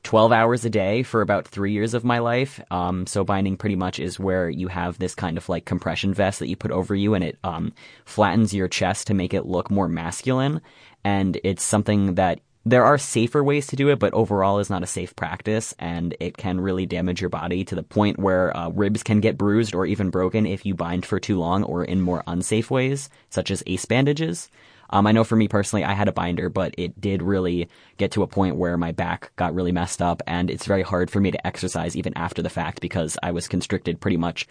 12 0.04 0.32
hours 0.32 0.64
a 0.64 0.70
day 0.70 1.02
for 1.02 1.20
about 1.20 1.46
three 1.46 1.72
years 1.72 1.94
of 1.94 2.04
my 2.04 2.18
life. 2.18 2.60
Um, 2.70 3.06
so 3.06 3.24
binding 3.24 3.56
pretty 3.56 3.76
much 3.76 3.98
is 3.98 4.18
where 4.18 4.48
you 4.48 4.68
have 4.68 4.98
this 4.98 5.14
kind 5.14 5.36
of 5.36 5.48
like 5.48 5.64
compression 5.64 6.14
vest 6.14 6.38
that 6.38 6.48
you 6.48 6.56
put 6.56 6.70
over 6.70 6.94
you 6.94 7.14
and 7.14 7.24
it 7.24 7.38
um, 7.44 7.72
flattens 8.04 8.54
your 8.54 8.68
chest 8.68 9.08
to 9.08 9.14
make 9.14 9.34
it 9.34 9.46
look 9.46 9.70
more 9.70 9.88
masculine 9.88 10.60
and 11.04 11.40
it's 11.44 11.62
something 11.62 12.14
that 12.14 12.40
there 12.66 12.84
are 12.84 12.98
safer 12.98 13.42
ways 13.42 13.66
to 13.68 13.76
do 13.76 13.88
it, 13.88 13.98
but 13.98 14.12
overall 14.12 14.58
is 14.58 14.68
not 14.68 14.82
a 14.82 14.86
safe 14.86 15.16
practice, 15.16 15.74
and 15.78 16.14
it 16.20 16.36
can 16.36 16.60
really 16.60 16.84
damage 16.84 17.20
your 17.20 17.30
body 17.30 17.64
to 17.64 17.74
the 17.74 17.82
point 17.82 18.18
where 18.18 18.54
uh, 18.54 18.68
ribs 18.68 19.02
can 19.02 19.20
get 19.20 19.38
bruised 19.38 19.74
or 19.74 19.86
even 19.86 20.10
broken 20.10 20.44
if 20.44 20.66
you 20.66 20.74
bind 20.74 21.06
for 21.06 21.18
too 21.18 21.38
long 21.38 21.62
or 21.64 21.82
in 21.82 22.00
more 22.00 22.22
unsafe 22.26 22.70
ways, 22.70 23.08
such 23.30 23.50
as 23.50 23.62
ace 23.66 23.86
bandages. 23.86 24.50
Um, 24.90 25.06
I 25.06 25.12
know 25.12 25.24
for 25.24 25.36
me 25.36 25.48
personally, 25.48 25.84
I 25.84 25.92
had 25.92 26.08
a 26.08 26.12
binder, 26.12 26.48
but 26.48 26.74
it 26.78 27.00
did 27.00 27.22
really 27.22 27.68
get 27.96 28.10
to 28.12 28.22
a 28.22 28.26
point 28.26 28.56
where 28.56 28.76
my 28.76 28.92
back 28.92 29.32
got 29.36 29.54
really 29.54 29.72
messed 29.72 30.00
up, 30.02 30.22
and 30.26 30.50
it's 30.50 30.66
very 30.66 30.82
hard 30.82 31.10
for 31.10 31.20
me 31.20 31.30
to 31.30 31.46
exercise 31.46 31.96
even 31.96 32.16
after 32.16 32.42
the 32.42 32.50
fact 32.50 32.80
because 32.80 33.18
I 33.22 33.32
was 33.32 33.48
constricted 33.48 34.00
pretty 34.00 34.16
much 34.16 34.46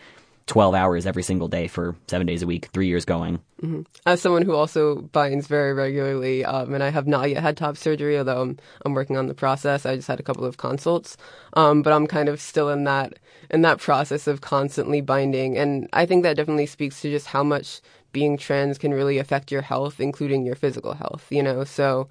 12 0.47 0.73
hours 0.75 1.05
every 1.05 1.23
single 1.23 1.49
day 1.49 1.67
for 1.67 1.95
seven 2.07 2.25
days 2.25 2.41
a 2.41 2.47
week, 2.47 2.69
three 2.73 2.87
years 2.87 3.03
going. 3.03 3.39
Mm-hmm. 3.61 3.81
As 4.05 4.21
someone 4.21 4.43
who 4.43 4.55
also 4.55 5.01
binds 5.01 5.45
very 5.47 5.73
regularly, 5.73 6.45
um, 6.45 6.73
and 6.73 6.81
I 6.81 6.89
have 6.89 7.05
not 7.05 7.29
yet 7.29 7.43
had 7.43 7.57
top 7.57 7.75
surgery, 7.75 8.17
although 8.17 8.41
I'm, 8.41 8.57
I'm 8.85 8.93
working 8.93 9.17
on 9.17 9.27
the 9.27 9.33
process. 9.33 9.85
I 9.85 9.97
just 9.97 10.07
had 10.07 10.19
a 10.19 10.23
couple 10.23 10.45
of 10.45 10.57
consults, 10.57 11.17
um, 11.53 11.81
but 11.81 11.91
I'm 11.91 12.07
kind 12.07 12.29
of 12.29 12.39
still 12.41 12.69
in 12.69 12.85
that 12.85 13.13
in 13.49 13.61
that 13.61 13.79
process 13.79 14.27
of 14.27 14.41
constantly 14.41 14.99
binding, 14.99 15.57
and 15.57 15.87
I 15.93 16.05
think 16.05 16.23
that 16.23 16.35
definitely 16.35 16.65
speaks 16.65 17.01
to 17.01 17.09
just 17.11 17.27
how 17.27 17.43
much 17.43 17.81
being 18.17 18.35
trans 18.35 18.79
can 18.79 18.91
really 18.99 19.19
affect 19.19 19.51
your 19.51 19.61
health, 19.61 19.99
including 19.99 20.43
your 20.43 20.55
physical 20.55 20.93
health. 20.95 21.27
You 21.29 21.43
know, 21.43 21.63
so 21.65 22.07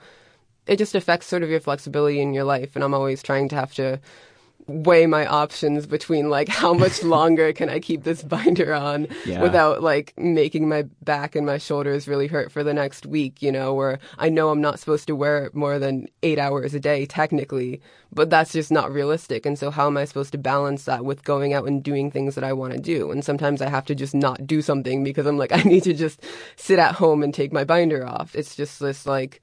it 0.68 0.76
just 0.76 0.94
affects 0.94 1.26
sort 1.26 1.42
of 1.42 1.50
your 1.50 1.58
flexibility 1.58 2.20
in 2.20 2.32
your 2.32 2.44
life, 2.44 2.76
and 2.76 2.84
I'm 2.84 2.94
always 2.94 3.24
trying 3.24 3.48
to 3.48 3.56
have 3.56 3.74
to 3.74 3.98
weigh 4.68 5.06
my 5.06 5.26
options 5.26 5.86
between 5.86 6.28
like 6.28 6.48
how 6.48 6.74
much 6.74 7.02
longer 7.04 7.52
can 7.52 7.68
I 7.68 7.78
keep 7.78 8.02
this 8.02 8.22
binder 8.22 8.74
on 8.74 9.08
yeah. 9.24 9.40
without 9.40 9.82
like 9.82 10.12
making 10.16 10.68
my 10.68 10.82
back 11.02 11.36
and 11.36 11.46
my 11.46 11.58
shoulders 11.58 12.08
really 12.08 12.26
hurt 12.26 12.50
for 12.50 12.64
the 12.64 12.74
next 12.74 13.06
week, 13.06 13.42
you 13.42 13.52
know, 13.52 13.74
where 13.74 13.98
I 14.18 14.28
know 14.28 14.50
I'm 14.50 14.60
not 14.60 14.80
supposed 14.80 15.06
to 15.06 15.16
wear 15.16 15.44
it 15.44 15.54
more 15.54 15.78
than 15.78 16.08
eight 16.22 16.38
hours 16.38 16.74
a 16.74 16.80
day 16.80 17.06
technically, 17.06 17.80
but 18.12 18.30
that's 18.30 18.52
just 18.52 18.72
not 18.72 18.90
realistic. 18.90 19.46
And 19.46 19.58
so 19.58 19.70
how 19.70 19.86
am 19.86 19.96
I 19.96 20.04
supposed 20.04 20.32
to 20.32 20.38
balance 20.38 20.84
that 20.84 21.04
with 21.04 21.24
going 21.24 21.52
out 21.52 21.66
and 21.66 21.82
doing 21.82 22.10
things 22.10 22.34
that 22.34 22.44
I 22.44 22.52
want 22.52 22.72
to 22.72 22.80
do? 22.80 23.10
And 23.10 23.24
sometimes 23.24 23.62
I 23.62 23.68
have 23.68 23.86
to 23.86 23.94
just 23.94 24.14
not 24.14 24.46
do 24.46 24.62
something 24.62 25.04
because 25.04 25.26
I'm 25.26 25.38
like, 25.38 25.52
I 25.56 25.62
need 25.62 25.84
to 25.84 25.94
just 25.94 26.22
sit 26.56 26.78
at 26.78 26.96
home 26.96 27.22
and 27.22 27.32
take 27.32 27.52
my 27.52 27.64
binder 27.64 28.06
off. 28.06 28.34
It's 28.34 28.56
just 28.56 28.80
this 28.80 29.06
like, 29.06 29.42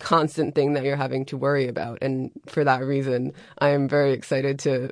constant 0.00 0.54
thing 0.54 0.72
that 0.72 0.84
you're 0.84 0.96
having 0.96 1.24
to 1.26 1.36
worry 1.36 1.68
about. 1.68 1.98
And 2.02 2.30
for 2.46 2.64
that 2.64 2.82
reason, 2.82 3.32
I 3.58 3.68
am 3.70 3.88
very 3.88 4.12
excited 4.12 4.58
to 4.60 4.90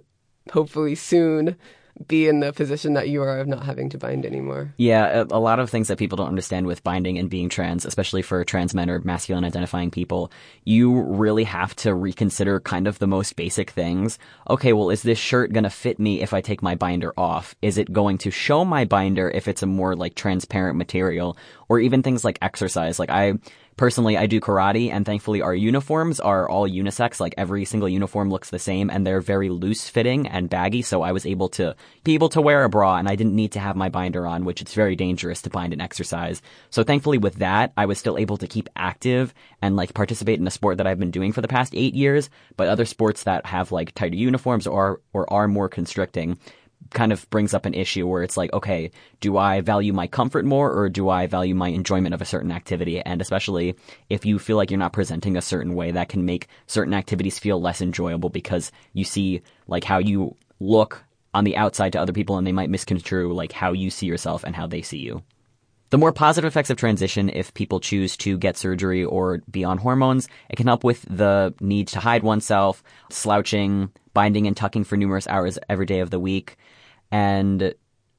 hopefully 0.53 0.95
soon 0.95 1.57
be 2.07 2.29
in 2.29 2.41
the 2.41 2.53
position 2.53 2.95
that 2.95 3.09
you 3.09 3.23
are 3.23 3.41
of 3.41 3.49
not 3.49 3.65
having 3.65 3.91
to 3.91 3.99
bind 3.99 4.25
anymore. 4.25 4.73
Yeah, 4.77 5.23
a, 5.23 5.37
a, 5.37 5.41
lot 5.41 5.59
of 5.59 5.69
things 5.69 5.89
that 5.89 5.99
people 5.99 6.17
don't 6.17 6.29
understand 6.29 6.67
with 6.67 6.85
binding 6.85 7.19
and 7.19 7.29
being 7.29 7.49
trans, 7.49 7.85
especially 7.85 8.23
for 8.23 8.45
trans 8.45 8.75
men 8.75 8.89
or 8.89 9.01
masculine 9.01 9.45
identifying 9.45 9.91
people, 9.91 10.31
you 10.65 11.01
really 11.03 11.45
have 11.45 11.75
to 11.77 11.95
reconsider 11.95 12.61
kind 12.61 12.87
of 12.87 13.01
the 13.01 13.09
most 13.09 13.35
basic 13.35 13.71
things. 13.71 14.19
Okay, 14.49 14.73
well, 14.73 14.91
is 14.91 15.03
this 15.03 15.19
shirt 15.19 15.53
going 15.53 15.65
to 15.65 15.71
fit 15.71 15.99
me 15.99 16.23
if 16.23 16.33
I 16.33 16.41
take 16.41 16.63
my 16.63 16.77
binder 16.77 17.13
off? 17.17 17.57
Is 17.63 17.79
it 17.79 17.93
going 17.93 18.19
to 18.19 18.31
show 18.31 18.65
my 18.65 18.85
binder 18.85 19.29
if 19.31 19.49
it's 19.49 19.63
a 19.63 19.67
more 19.67 19.97
like 19.97 20.15
transparent 20.15 20.79
material? 20.79 21.37
Or 21.69 21.81
even 21.81 22.03
things 22.03 22.25
like 22.25 22.39
exercise. 22.41 22.99
Like 22.99 23.11
I 23.11 23.35
Personally, 23.79 24.17
I 24.17 24.27
do 24.27 24.41
karate, 24.41 24.91
and 24.91 25.07
thankfully 25.07 25.41
our 25.41 25.55
uniforms 25.55 26.19
are 26.19 26.49
all 26.49 26.69
unisex. 26.69 27.21
Like 27.21 27.35
every 27.39 27.65
single 27.65 27.89
uniform 27.89 28.29
looks 28.29 28.51
the 28.51 28.59
same, 28.59 28.91
and 28.91 29.07
they're 29.07 29.21
very 29.21 29.51
loose 29.51 29.89
fitting 29.89 30.27
and 30.27 30.51
baggy. 30.51 30.83
So 30.83 31.03
I 31.03 31.13
was 31.13 31.25
able 31.25 31.49
to 31.51 31.77
be 32.03 32.15
able 32.15 32.29
to 32.31 32.41
wear 32.41 32.65
a 32.65 32.69
bra, 32.69 32.97
and 32.97 33.09
I 33.09 33.15
didn't 33.15 33.37
need 33.37 33.53
to 33.53 33.61
have 33.61 33.77
my 33.77 33.89
binder 33.89 34.27
on, 34.27 34.45
which 34.45 34.61
it's 34.61 34.75
very 34.75 34.97
dangerous 34.97 35.43
to 35.43 35.51
bind 35.51 35.73
and 35.73 35.81
exercise. 35.81 36.43
So 36.71 36.83
thankfully, 36.83 37.19
with 37.19 37.37
that, 37.37 37.73
I 37.77 37.87
was 37.87 38.01
still 38.01 38.19
able 38.19 38.37
to 38.39 38.49
keep 38.49 38.69
active 38.75 39.33
and 39.63 39.77
like 39.77 39.95
participate 39.95 40.41
in 40.41 40.47
a 40.49 40.51
sport 40.51 40.79
that 40.79 40.89
I've 40.89 40.99
been 40.99 41.13
doing 41.13 41.33
for 41.33 41.41
the 41.41 41.47
past 41.47 41.73
eight 41.77 41.95
years. 41.95 42.31
But 42.57 42.67
other 42.67 42.85
sports 42.85 43.23
that 43.23 43.47
have 43.47 43.71
like 43.71 43.95
tighter 43.95 44.17
uniforms 44.17 44.67
or 44.67 45.03
or 45.13 45.33
are 45.33 45.47
more 45.47 45.69
constricting, 45.69 46.37
kind 46.91 47.13
of 47.13 47.29
brings 47.31 47.55
up 47.55 47.67
an 47.67 47.75
issue 47.75 48.07
where 48.07 48.23
it's 48.23 48.37
like, 48.37 48.53
okay, 48.53 48.91
do 49.21 49.37
I 49.37 49.61
value 49.61 49.93
my 49.93 50.07
comfort 50.07 50.45
more 50.45 50.73
or 50.73 50.89
do 50.89 51.09
I 51.09 51.27
value 51.27 51.55
my 51.55 51.69
enjoyment 51.69 52.15
of 52.15 52.23
a 52.23 52.27
certain 52.27 52.51
activity? 52.51 53.01
And 53.01 53.21
especially 53.21 53.75
if 54.09 54.25
you 54.25 54.39
feel 54.39 54.57
like 54.57 54.71
you're 54.71 54.79
not 54.79 54.93
presenting 54.93 55.37
a 55.37 55.43
certain 55.43 55.75
way, 55.75 55.91
that 55.91 56.09
can 56.09 56.25
make 56.25 56.49
certain 56.67 56.95
activities 56.95 57.39
feel 57.39 57.61
less 57.61 57.81
enjoyable 57.81 58.31
because 58.31 58.73
you 58.93 59.05
see 59.05 59.43
like 59.67 59.85
how 59.85 59.99
you 59.99 60.37
look 60.61 61.05
on 61.35 61.45
the 61.45 61.57
outside 61.57 61.93
to 61.93 62.01
other 62.01 62.13
people 62.13 62.39
and 62.39 62.47
they 62.47 62.53
might 62.53 62.71
misconstrue 62.71 63.33
like 63.33 63.53
how 63.53 63.73
you 63.73 63.91
see 63.91 64.07
yourself 64.07 64.45
and 64.45 64.57
how 64.57 64.67
they 64.67 64.83
see 64.83 64.99
you. 64.99 65.23
The 65.91 65.99
more 65.99 66.13
positive 66.13 66.49
effects 66.49 66.69
of 66.69 66.77
transition, 66.77 67.31
if 67.31 67.55
people 67.55 67.81
choose 67.81 68.17
to 68.19 68.37
get 68.37 68.59
surgery 68.59 69.05
or 69.05 69.43
be 69.51 69.65
on 69.65 69.79
hormones, 69.79 70.29
it 70.51 70.57
can 70.57 70.67
help 70.67 70.85
with 70.85 71.03
the 71.09 71.55
need 71.61 71.89
to 71.89 72.01
hide 72.01 72.23
oneself, 72.23 72.83
slouching, 73.11 73.91
binding 74.13 74.47
and 74.47 74.57
tucking 74.57 74.85
for 74.85 74.97
numerous 74.97 75.27
hours 75.27 75.59
every 75.71 75.87
day 75.87 76.01
of 76.01 76.11
the 76.11 76.21
week, 76.21 76.59
and 77.11 77.75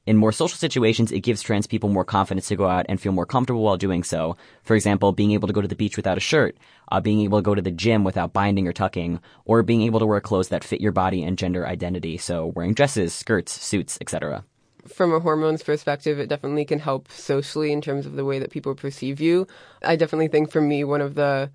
in 0.06 0.16
more 0.16 0.32
social 0.32 0.56
situations, 0.56 1.12
it 1.12 1.20
gives 1.20 1.42
trans 1.42 1.68
people 1.68 1.88
more 1.88 2.04
confidence 2.04 2.48
to 2.48 2.56
go 2.56 2.66
out 2.66 2.86
and 2.88 3.00
feel 3.00 3.12
more 3.12 3.26
comfortable 3.26 3.62
while 3.62 3.76
doing 3.76 4.02
so. 4.02 4.36
For 4.64 4.74
example, 4.74 5.12
being 5.12 5.30
able 5.30 5.46
to 5.46 5.54
go 5.54 5.60
to 5.60 5.68
the 5.68 5.76
beach 5.76 5.96
without 5.96 6.16
a 6.16 6.20
shirt, 6.20 6.56
uh, 6.90 7.00
being 7.00 7.20
able 7.20 7.38
to 7.38 7.42
go 7.42 7.54
to 7.54 7.62
the 7.62 7.70
gym 7.70 8.02
without 8.02 8.32
binding 8.32 8.66
or 8.66 8.72
tucking, 8.72 9.20
or 9.44 9.62
being 9.62 9.82
able 9.82 10.00
to 10.00 10.06
wear 10.06 10.20
clothes 10.20 10.48
that 10.48 10.64
fit 10.64 10.80
your 10.80 10.90
body 10.90 11.22
and 11.22 11.38
gender 11.38 11.64
identity. 11.64 12.16
So 12.16 12.46
wearing 12.46 12.74
dresses, 12.74 13.12
skirts, 13.14 13.52
suits, 13.52 13.98
etc. 14.00 14.44
From 14.86 15.12
a 15.12 15.20
hormones 15.20 15.62
perspective, 15.62 16.18
it 16.18 16.28
definitely 16.28 16.64
can 16.64 16.78
help 16.78 17.10
socially 17.10 17.72
in 17.72 17.80
terms 17.80 18.06
of 18.06 18.16
the 18.16 18.24
way 18.24 18.38
that 18.38 18.50
people 18.50 18.74
perceive 18.74 19.20
you. 19.20 19.46
I 19.82 19.96
definitely 19.96 20.28
think 20.28 20.50
for 20.50 20.60
me, 20.60 20.84
one 20.84 21.00
of 21.00 21.14
the 21.14 21.50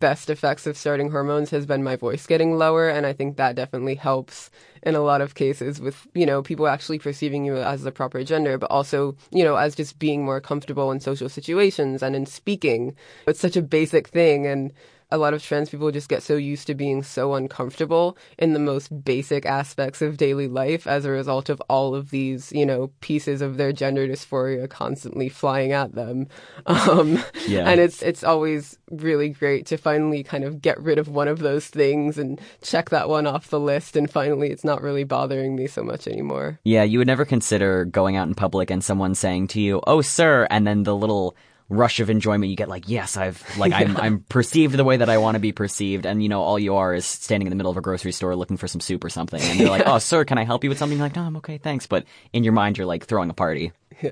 best 0.00 0.30
effects 0.30 0.66
of 0.66 0.78
starting 0.78 1.10
hormones 1.10 1.50
has 1.50 1.66
been 1.66 1.84
my 1.84 1.94
voice 1.94 2.26
getting 2.26 2.56
lower 2.56 2.88
and 2.88 3.04
i 3.04 3.12
think 3.12 3.36
that 3.36 3.54
definitely 3.54 3.94
helps 3.94 4.50
in 4.82 4.94
a 4.94 5.00
lot 5.00 5.20
of 5.20 5.34
cases 5.34 5.78
with 5.78 6.06
you 6.14 6.24
know 6.24 6.42
people 6.42 6.66
actually 6.66 6.98
perceiving 6.98 7.44
you 7.44 7.58
as 7.58 7.82
the 7.82 7.92
proper 7.92 8.24
gender 8.24 8.56
but 8.56 8.70
also 8.70 9.14
you 9.30 9.44
know 9.44 9.56
as 9.56 9.74
just 9.74 9.98
being 9.98 10.24
more 10.24 10.40
comfortable 10.40 10.90
in 10.90 11.00
social 11.00 11.28
situations 11.28 12.02
and 12.02 12.16
in 12.16 12.24
speaking 12.24 12.96
it's 13.26 13.40
such 13.40 13.56
a 13.56 13.62
basic 13.62 14.08
thing 14.08 14.46
and 14.46 14.72
a 15.10 15.18
lot 15.18 15.34
of 15.34 15.42
trans 15.42 15.70
people 15.70 15.90
just 15.90 16.08
get 16.08 16.22
so 16.22 16.36
used 16.36 16.66
to 16.66 16.74
being 16.74 17.02
so 17.02 17.34
uncomfortable 17.34 18.16
in 18.38 18.52
the 18.52 18.58
most 18.58 19.04
basic 19.04 19.44
aspects 19.46 20.00
of 20.02 20.16
daily 20.16 20.48
life 20.48 20.86
as 20.86 21.04
a 21.04 21.10
result 21.10 21.48
of 21.48 21.60
all 21.68 21.94
of 21.94 22.10
these, 22.10 22.52
you 22.52 22.64
know, 22.64 22.90
pieces 23.00 23.42
of 23.42 23.56
their 23.56 23.72
gender 23.72 24.06
dysphoria 24.06 24.68
constantly 24.68 25.28
flying 25.28 25.72
at 25.72 25.94
them. 25.94 26.26
Um, 26.66 27.22
Yeah. 27.48 27.68
And 27.68 27.80
it's 27.80 28.02
it's 28.02 28.22
always 28.22 28.78
really 28.90 29.28
great 29.30 29.66
to 29.66 29.76
finally 29.76 30.22
kind 30.22 30.44
of 30.44 30.60
get 30.60 30.80
rid 30.80 30.98
of 30.98 31.08
one 31.08 31.28
of 31.28 31.40
those 31.40 31.66
things 31.66 32.18
and 32.18 32.40
check 32.62 32.90
that 32.90 33.08
one 33.08 33.26
off 33.26 33.48
the 33.48 33.60
list, 33.60 33.96
and 33.96 34.10
finally 34.10 34.50
it's 34.50 34.64
not 34.64 34.82
really 34.82 35.04
bothering 35.04 35.56
me 35.56 35.66
so 35.66 35.82
much 35.82 36.06
anymore. 36.06 36.58
Yeah, 36.64 36.82
you 36.84 36.98
would 36.98 37.06
never 37.06 37.24
consider 37.24 37.84
going 37.84 38.16
out 38.16 38.28
in 38.28 38.34
public 38.34 38.70
and 38.70 38.84
someone 38.84 39.14
saying 39.14 39.48
to 39.48 39.60
you, 39.60 39.80
"Oh, 39.86 40.00
sir," 40.00 40.46
and 40.50 40.66
then 40.66 40.84
the 40.84 40.96
little 40.96 41.34
rush 41.70 42.00
of 42.00 42.10
enjoyment 42.10 42.50
you 42.50 42.56
get 42.56 42.68
like, 42.68 42.88
"Yes, 42.88 43.16
I've 43.16 43.42
like 43.56 43.72
I'm 43.72 43.96
I'm 44.00 44.20
perceived 44.28 44.76
the 44.76 44.84
way 44.84 44.98
that 44.98 45.08
I 45.08 45.16
want 45.16 45.36
to 45.36 45.40
be 45.40 45.52
perceived." 45.52 46.04
And 46.04 46.22
you 46.22 46.28
know, 46.28 46.42
all 46.42 46.58
you 46.58 46.76
are 46.76 46.92
is 46.92 47.06
standing 47.06 47.46
in 47.46 47.50
the 47.50 47.56
middle 47.56 47.70
of 47.70 47.78
a 47.78 47.80
grocery 47.80 48.12
store 48.12 48.36
looking 48.36 48.58
for 48.58 48.68
some 48.68 48.80
soup 48.80 49.02
or 49.02 49.08
something. 49.08 49.40
And 49.40 49.58
you're 49.58 49.70
like, 49.70 49.84
"Oh, 49.86 49.98
sir, 49.98 50.24
can 50.24 50.36
I 50.36 50.44
help 50.44 50.64
you 50.64 50.68
with 50.68 50.78
something?" 50.78 50.98
You're 50.98 51.06
like, 51.06 51.16
"No, 51.16 51.22
I'm 51.22 51.36
okay, 51.38 51.56
thanks." 51.56 51.86
But 51.86 52.04
in 52.32 52.44
your 52.44 52.52
mind 52.52 52.76
you're 52.76 52.86
like 52.86 53.06
throwing 53.06 53.30
a 53.30 53.34
party. 53.34 53.72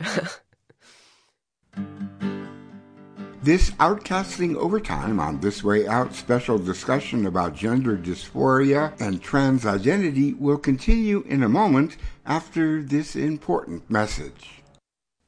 This 3.41 3.71
Outcasting 3.79 4.57
Overtime 4.57 5.21
on 5.21 5.41
This 5.41 5.63
Way 5.63 5.87
Out 5.87 6.13
special 6.13 6.59
discussion 6.59 7.25
about 7.25 7.55
gender 7.55 7.97
dysphoria 7.97 9.01
and 9.01 9.23
trans 9.23 9.65
identity 9.65 10.35
will 10.35 10.59
continue 10.59 11.23
in 11.27 11.45
a 11.45 11.49
moment 11.49 11.97
after 12.27 12.83
this 12.83 13.15
important 13.15 13.89
message. 13.89 14.58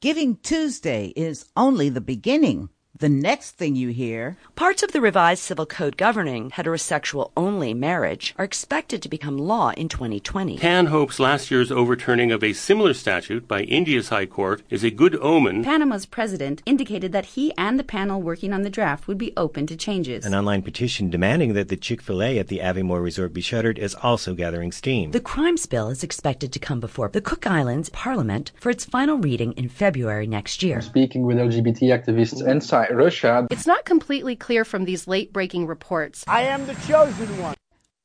Giving 0.01 0.37
Tuesday 0.37 1.13
is 1.15 1.45
only 1.59 1.91
the 1.91 2.01
beginning. 2.01 2.71
The 3.01 3.09
next 3.09 3.53
thing 3.53 3.77
you 3.77 3.89
hear, 3.89 4.37
Parts 4.61 4.83
of 4.83 4.93
the 4.93 5.01
revised 5.01 5.43
civil 5.43 5.65
code 5.65 5.97
governing 5.97 6.51
heterosexual 6.51 7.31
only 7.35 7.73
marriage 7.73 8.35
are 8.37 8.45
expected 8.45 9.01
to 9.01 9.09
become 9.09 9.39
law 9.39 9.71
in 9.71 9.89
2020. 9.89 10.59
Pan 10.59 10.85
hopes 10.85 11.19
last 11.19 11.51
year's 11.51 11.73
overturning 11.73 12.31
of 12.31 12.45
a 12.45 12.53
similar 12.53 12.93
statute 12.93 13.49
by 13.49 13.63
India's 13.63 14.11
High 14.11 14.27
Court 14.27 14.63
is 14.69 14.85
a 14.85 14.91
good 14.91 15.17
omen. 15.17 15.65
Panama's 15.65 16.05
president 16.05 16.63
indicated 16.67 17.11
that 17.13 17.25
he 17.25 17.55
and 17.57 17.79
the 17.79 17.85
panel 17.85 18.21
working 18.21 18.53
on 18.53 18.61
the 18.61 18.69
draft 18.69 19.09
would 19.09 19.17
be 19.17 19.33
open 19.35 19.67
to 19.69 19.79
changes. 19.79 20.27
An 20.27 20.35
online 20.35 20.61
petition 20.61 21.09
demanding 21.09 21.55
that 21.55 21.69
the 21.69 21.77
Chick 21.79 22.03
fil 22.03 22.23
A 22.23 22.39
at 22.39 22.49
the 22.49 22.59
Aviemore 22.59 23.03
Resort 23.03 23.33
be 23.33 23.41
shuttered 23.41 23.79
is 23.79 23.95
also 23.95 24.35
gathering 24.35 24.73
steam. 24.73 25.13
The 25.13 25.21
crimes 25.21 25.65
bill 25.65 25.89
is 25.89 26.05
expected 26.05 26.53
to 26.53 26.59
come 26.59 26.81
before 26.81 27.09
the 27.09 27.23
Cook 27.23 27.47
Islands 27.47 27.89
Parliament 27.89 28.53
for 28.61 28.69
its 28.69 28.85
final 28.85 29.17
reading 29.17 29.53
in 29.53 29.71
February 29.71 30.27
next 30.27 30.63
year. 30.63 30.83
Speaking 30.83 31.23
with 31.23 31.39
LGBT 31.39 31.99
activists 31.99 32.43
and 32.43 32.51
inside 32.51 32.90
Russia, 32.93 33.47
It's 33.51 33.67
not 33.67 33.85
completely 33.85 34.37
clear 34.37 34.65
from 34.65 34.85
these 34.85 35.07
late 35.07 35.33
breaking 35.33 35.67
reports. 35.67 36.25
I 36.27 36.43
am 36.43 36.67
the 36.67 36.75
chosen 36.87 37.39
one. 37.41 37.55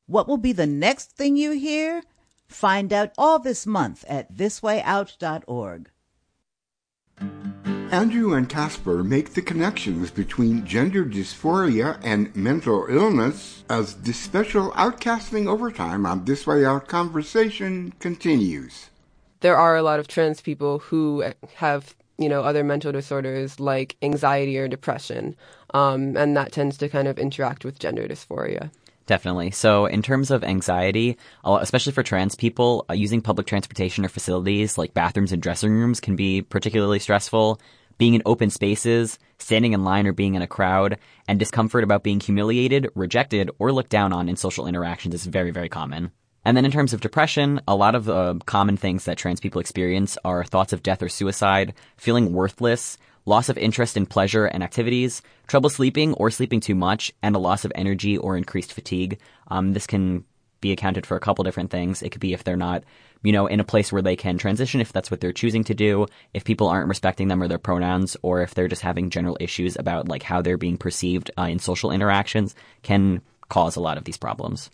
what 0.08 0.28
will 0.28 0.38
be 0.38 0.52
the 0.54 0.68
next 0.68 1.12
thing 1.12 1.36
you 1.36 1.52
hear? 1.52 2.04
Find 2.48 2.94
out 2.94 3.12
all 3.18 3.40
this 3.40 3.66
month 3.66 4.06
at 4.08 4.34
thiswayout.org. 4.36 5.90
Andrew 7.92 8.34
and 8.34 8.50
Casper 8.50 9.04
make 9.04 9.34
the 9.34 9.42
connections 9.42 10.12
between 10.12 10.66
gender 10.66 11.06
dysphoria 11.06 12.00
and 12.04 12.36
mental 12.36 12.86
illness 12.90 13.64
as 13.70 13.96
this 13.96 14.20
special 14.20 14.72
Outcasting 14.72 15.48
Overtime 15.48 16.06
on 16.06 16.26
This 16.26 16.46
Way 16.46 16.66
Out 16.66 16.88
conversation 16.88 17.94
continues. 18.00 18.90
there 19.42 19.56
are 19.58 19.76
a 19.78 19.84
lot 19.84 20.00
of 20.00 20.08
trans 20.08 20.42
people 20.42 20.80
who 20.80 21.24
have 21.56 21.96
you 22.18 22.30
know 22.30 22.42
other 22.42 22.64
mental 22.64 22.92
disorders 22.92 23.60
like 23.60 23.96
anxiety 24.02 24.58
or 24.58 24.68
depression 24.68 25.36
um, 25.74 26.16
and 26.16 26.36
that 26.38 26.52
tends 26.52 26.78
to 26.78 26.90
kind 26.90 27.08
of 27.08 27.18
interact 27.20 27.66
with 27.66 27.80
gender 27.80 28.08
dysphoria 28.08 28.70
Definitely. 29.08 29.52
So, 29.52 29.86
in 29.86 30.02
terms 30.02 30.32
of 30.32 30.44
anxiety, 30.44 31.18
especially 31.44 31.92
for 31.94 32.02
trans 32.02 32.36
people, 32.36 32.86
uh, 32.90 32.94
using 32.94 33.22
public 33.22 33.46
transportation 33.46 34.04
or 34.04 34.10
facilities 34.10 34.78
like 34.78 34.96
bathrooms 34.96 35.32
and 35.32 35.42
dressing 35.42 35.72
rooms 35.72 36.00
can 36.00 36.16
be 36.16 36.42
particularly 36.42 37.00
stressful. 37.00 37.60
Being 37.98 38.16
in 38.16 38.24
open 38.26 38.50
spaces, 38.50 39.20
standing 39.38 39.74
in 39.74 39.84
line 39.84 40.06
or 40.06 40.12
being 40.12 40.36
in 40.36 40.42
a 40.42 40.48
crowd, 40.48 40.98
and 41.28 41.40
discomfort 41.40 41.84
about 41.84 42.04
being 42.04 42.20
humiliated, 42.20 42.90
rejected, 42.94 43.52
or 43.60 43.72
looked 43.72 43.90
down 43.90 44.12
on 44.12 44.28
in 44.28 44.36
social 44.36 44.68
interactions 44.68 45.14
is 45.14 45.26
very, 45.26 45.52
very 45.52 45.70
common. 45.70 46.12
And 46.46 46.56
then 46.56 46.64
in 46.64 46.72
terms 46.72 46.94
of 46.94 47.02
depression, 47.02 47.60
a 47.68 47.76
lot 47.76 47.96
of 47.96 48.08
uh, 48.08 48.36
common 48.46 48.78
things 48.78 49.06
that 49.06 49.18
trans 49.18 49.40
people 49.40 49.60
experience 49.60 50.18
are 50.24 50.44
thoughts 50.44 50.74
of 50.74 50.84
death 50.84 51.02
or 51.02 51.10
suicide, 51.10 51.74
feeling 51.98 52.34
worthless, 52.34 53.00
loss 53.26 53.50
of 53.50 53.58
interest 53.58 53.98
in 53.98 54.06
pleasure 54.06 54.46
and 54.46 54.64
activities, 54.64 55.24
trouble 55.48 55.70
sleeping 55.70 56.14
or 56.14 56.30
sleeping 56.30 56.60
too 56.60 56.76
much, 56.76 57.12
and 57.24 57.36
a 57.36 57.40
loss 57.40 57.66
of 57.66 57.72
energy 57.74 58.16
or 58.16 58.38
increased 58.38 58.72
fatigue. 58.72 59.18
Um, 59.48 59.74
this 59.74 59.88
can 59.88 60.24
be 60.62 60.72
accounted 60.72 61.06
for 61.06 61.18
a 61.18 61.20
couple 61.20 61.44
different 61.44 61.72
things. 61.72 62.04
It 62.04 62.12
could 62.12 62.22
be 62.22 62.34
if 62.34 62.44
they're 62.44 62.56
not, 62.56 62.84
you 63.24 63.32
know, 63.32 63.48
in 63.48 63.60
a 63.60 63.64
place 63.64 63.92
where 63.92 64.02
they 64.02 64.16
can 64.16 64.38
transition, 64.38 64.82
if 64.82 64.94
that's 64.94 65.10
what 65.10 65.22
they're 65.22 65.34
choosing 65.34 65.64
to 65.66 65.74
do, 65.74 66.06
if 66.34 66.44
people 66.44 66.68
aren't 66.68 66.88
respecting 66.90 67.28
them 67.28 67.42
or 67.42 67.48
their 67.48 67.58
pronouns, 67.58 68.16
or 68.22 68.42
if 68.42 68.54
they're 68.54 68.68
just 68.68 68.84
having 68.84 69.10
general 69.10 69.38
issues 69.40 69.76
about 69.76 70.08
like 70.08 70.24
how 70.24 70.42
they're 70.42 70.58
being 70.58 70.78
perceived 70.78 71.32
uh, 71.38 71.44
in 71.44 71.58
social 71.58 71.92
interactions, 71.92 72.56
can 72.84 73.22
cause 73.50 73.76
a 73.76 73.82
lot 73.82 73.98
of 73.98 74.04
these 74.04 74.18
problems. 74.18 74.70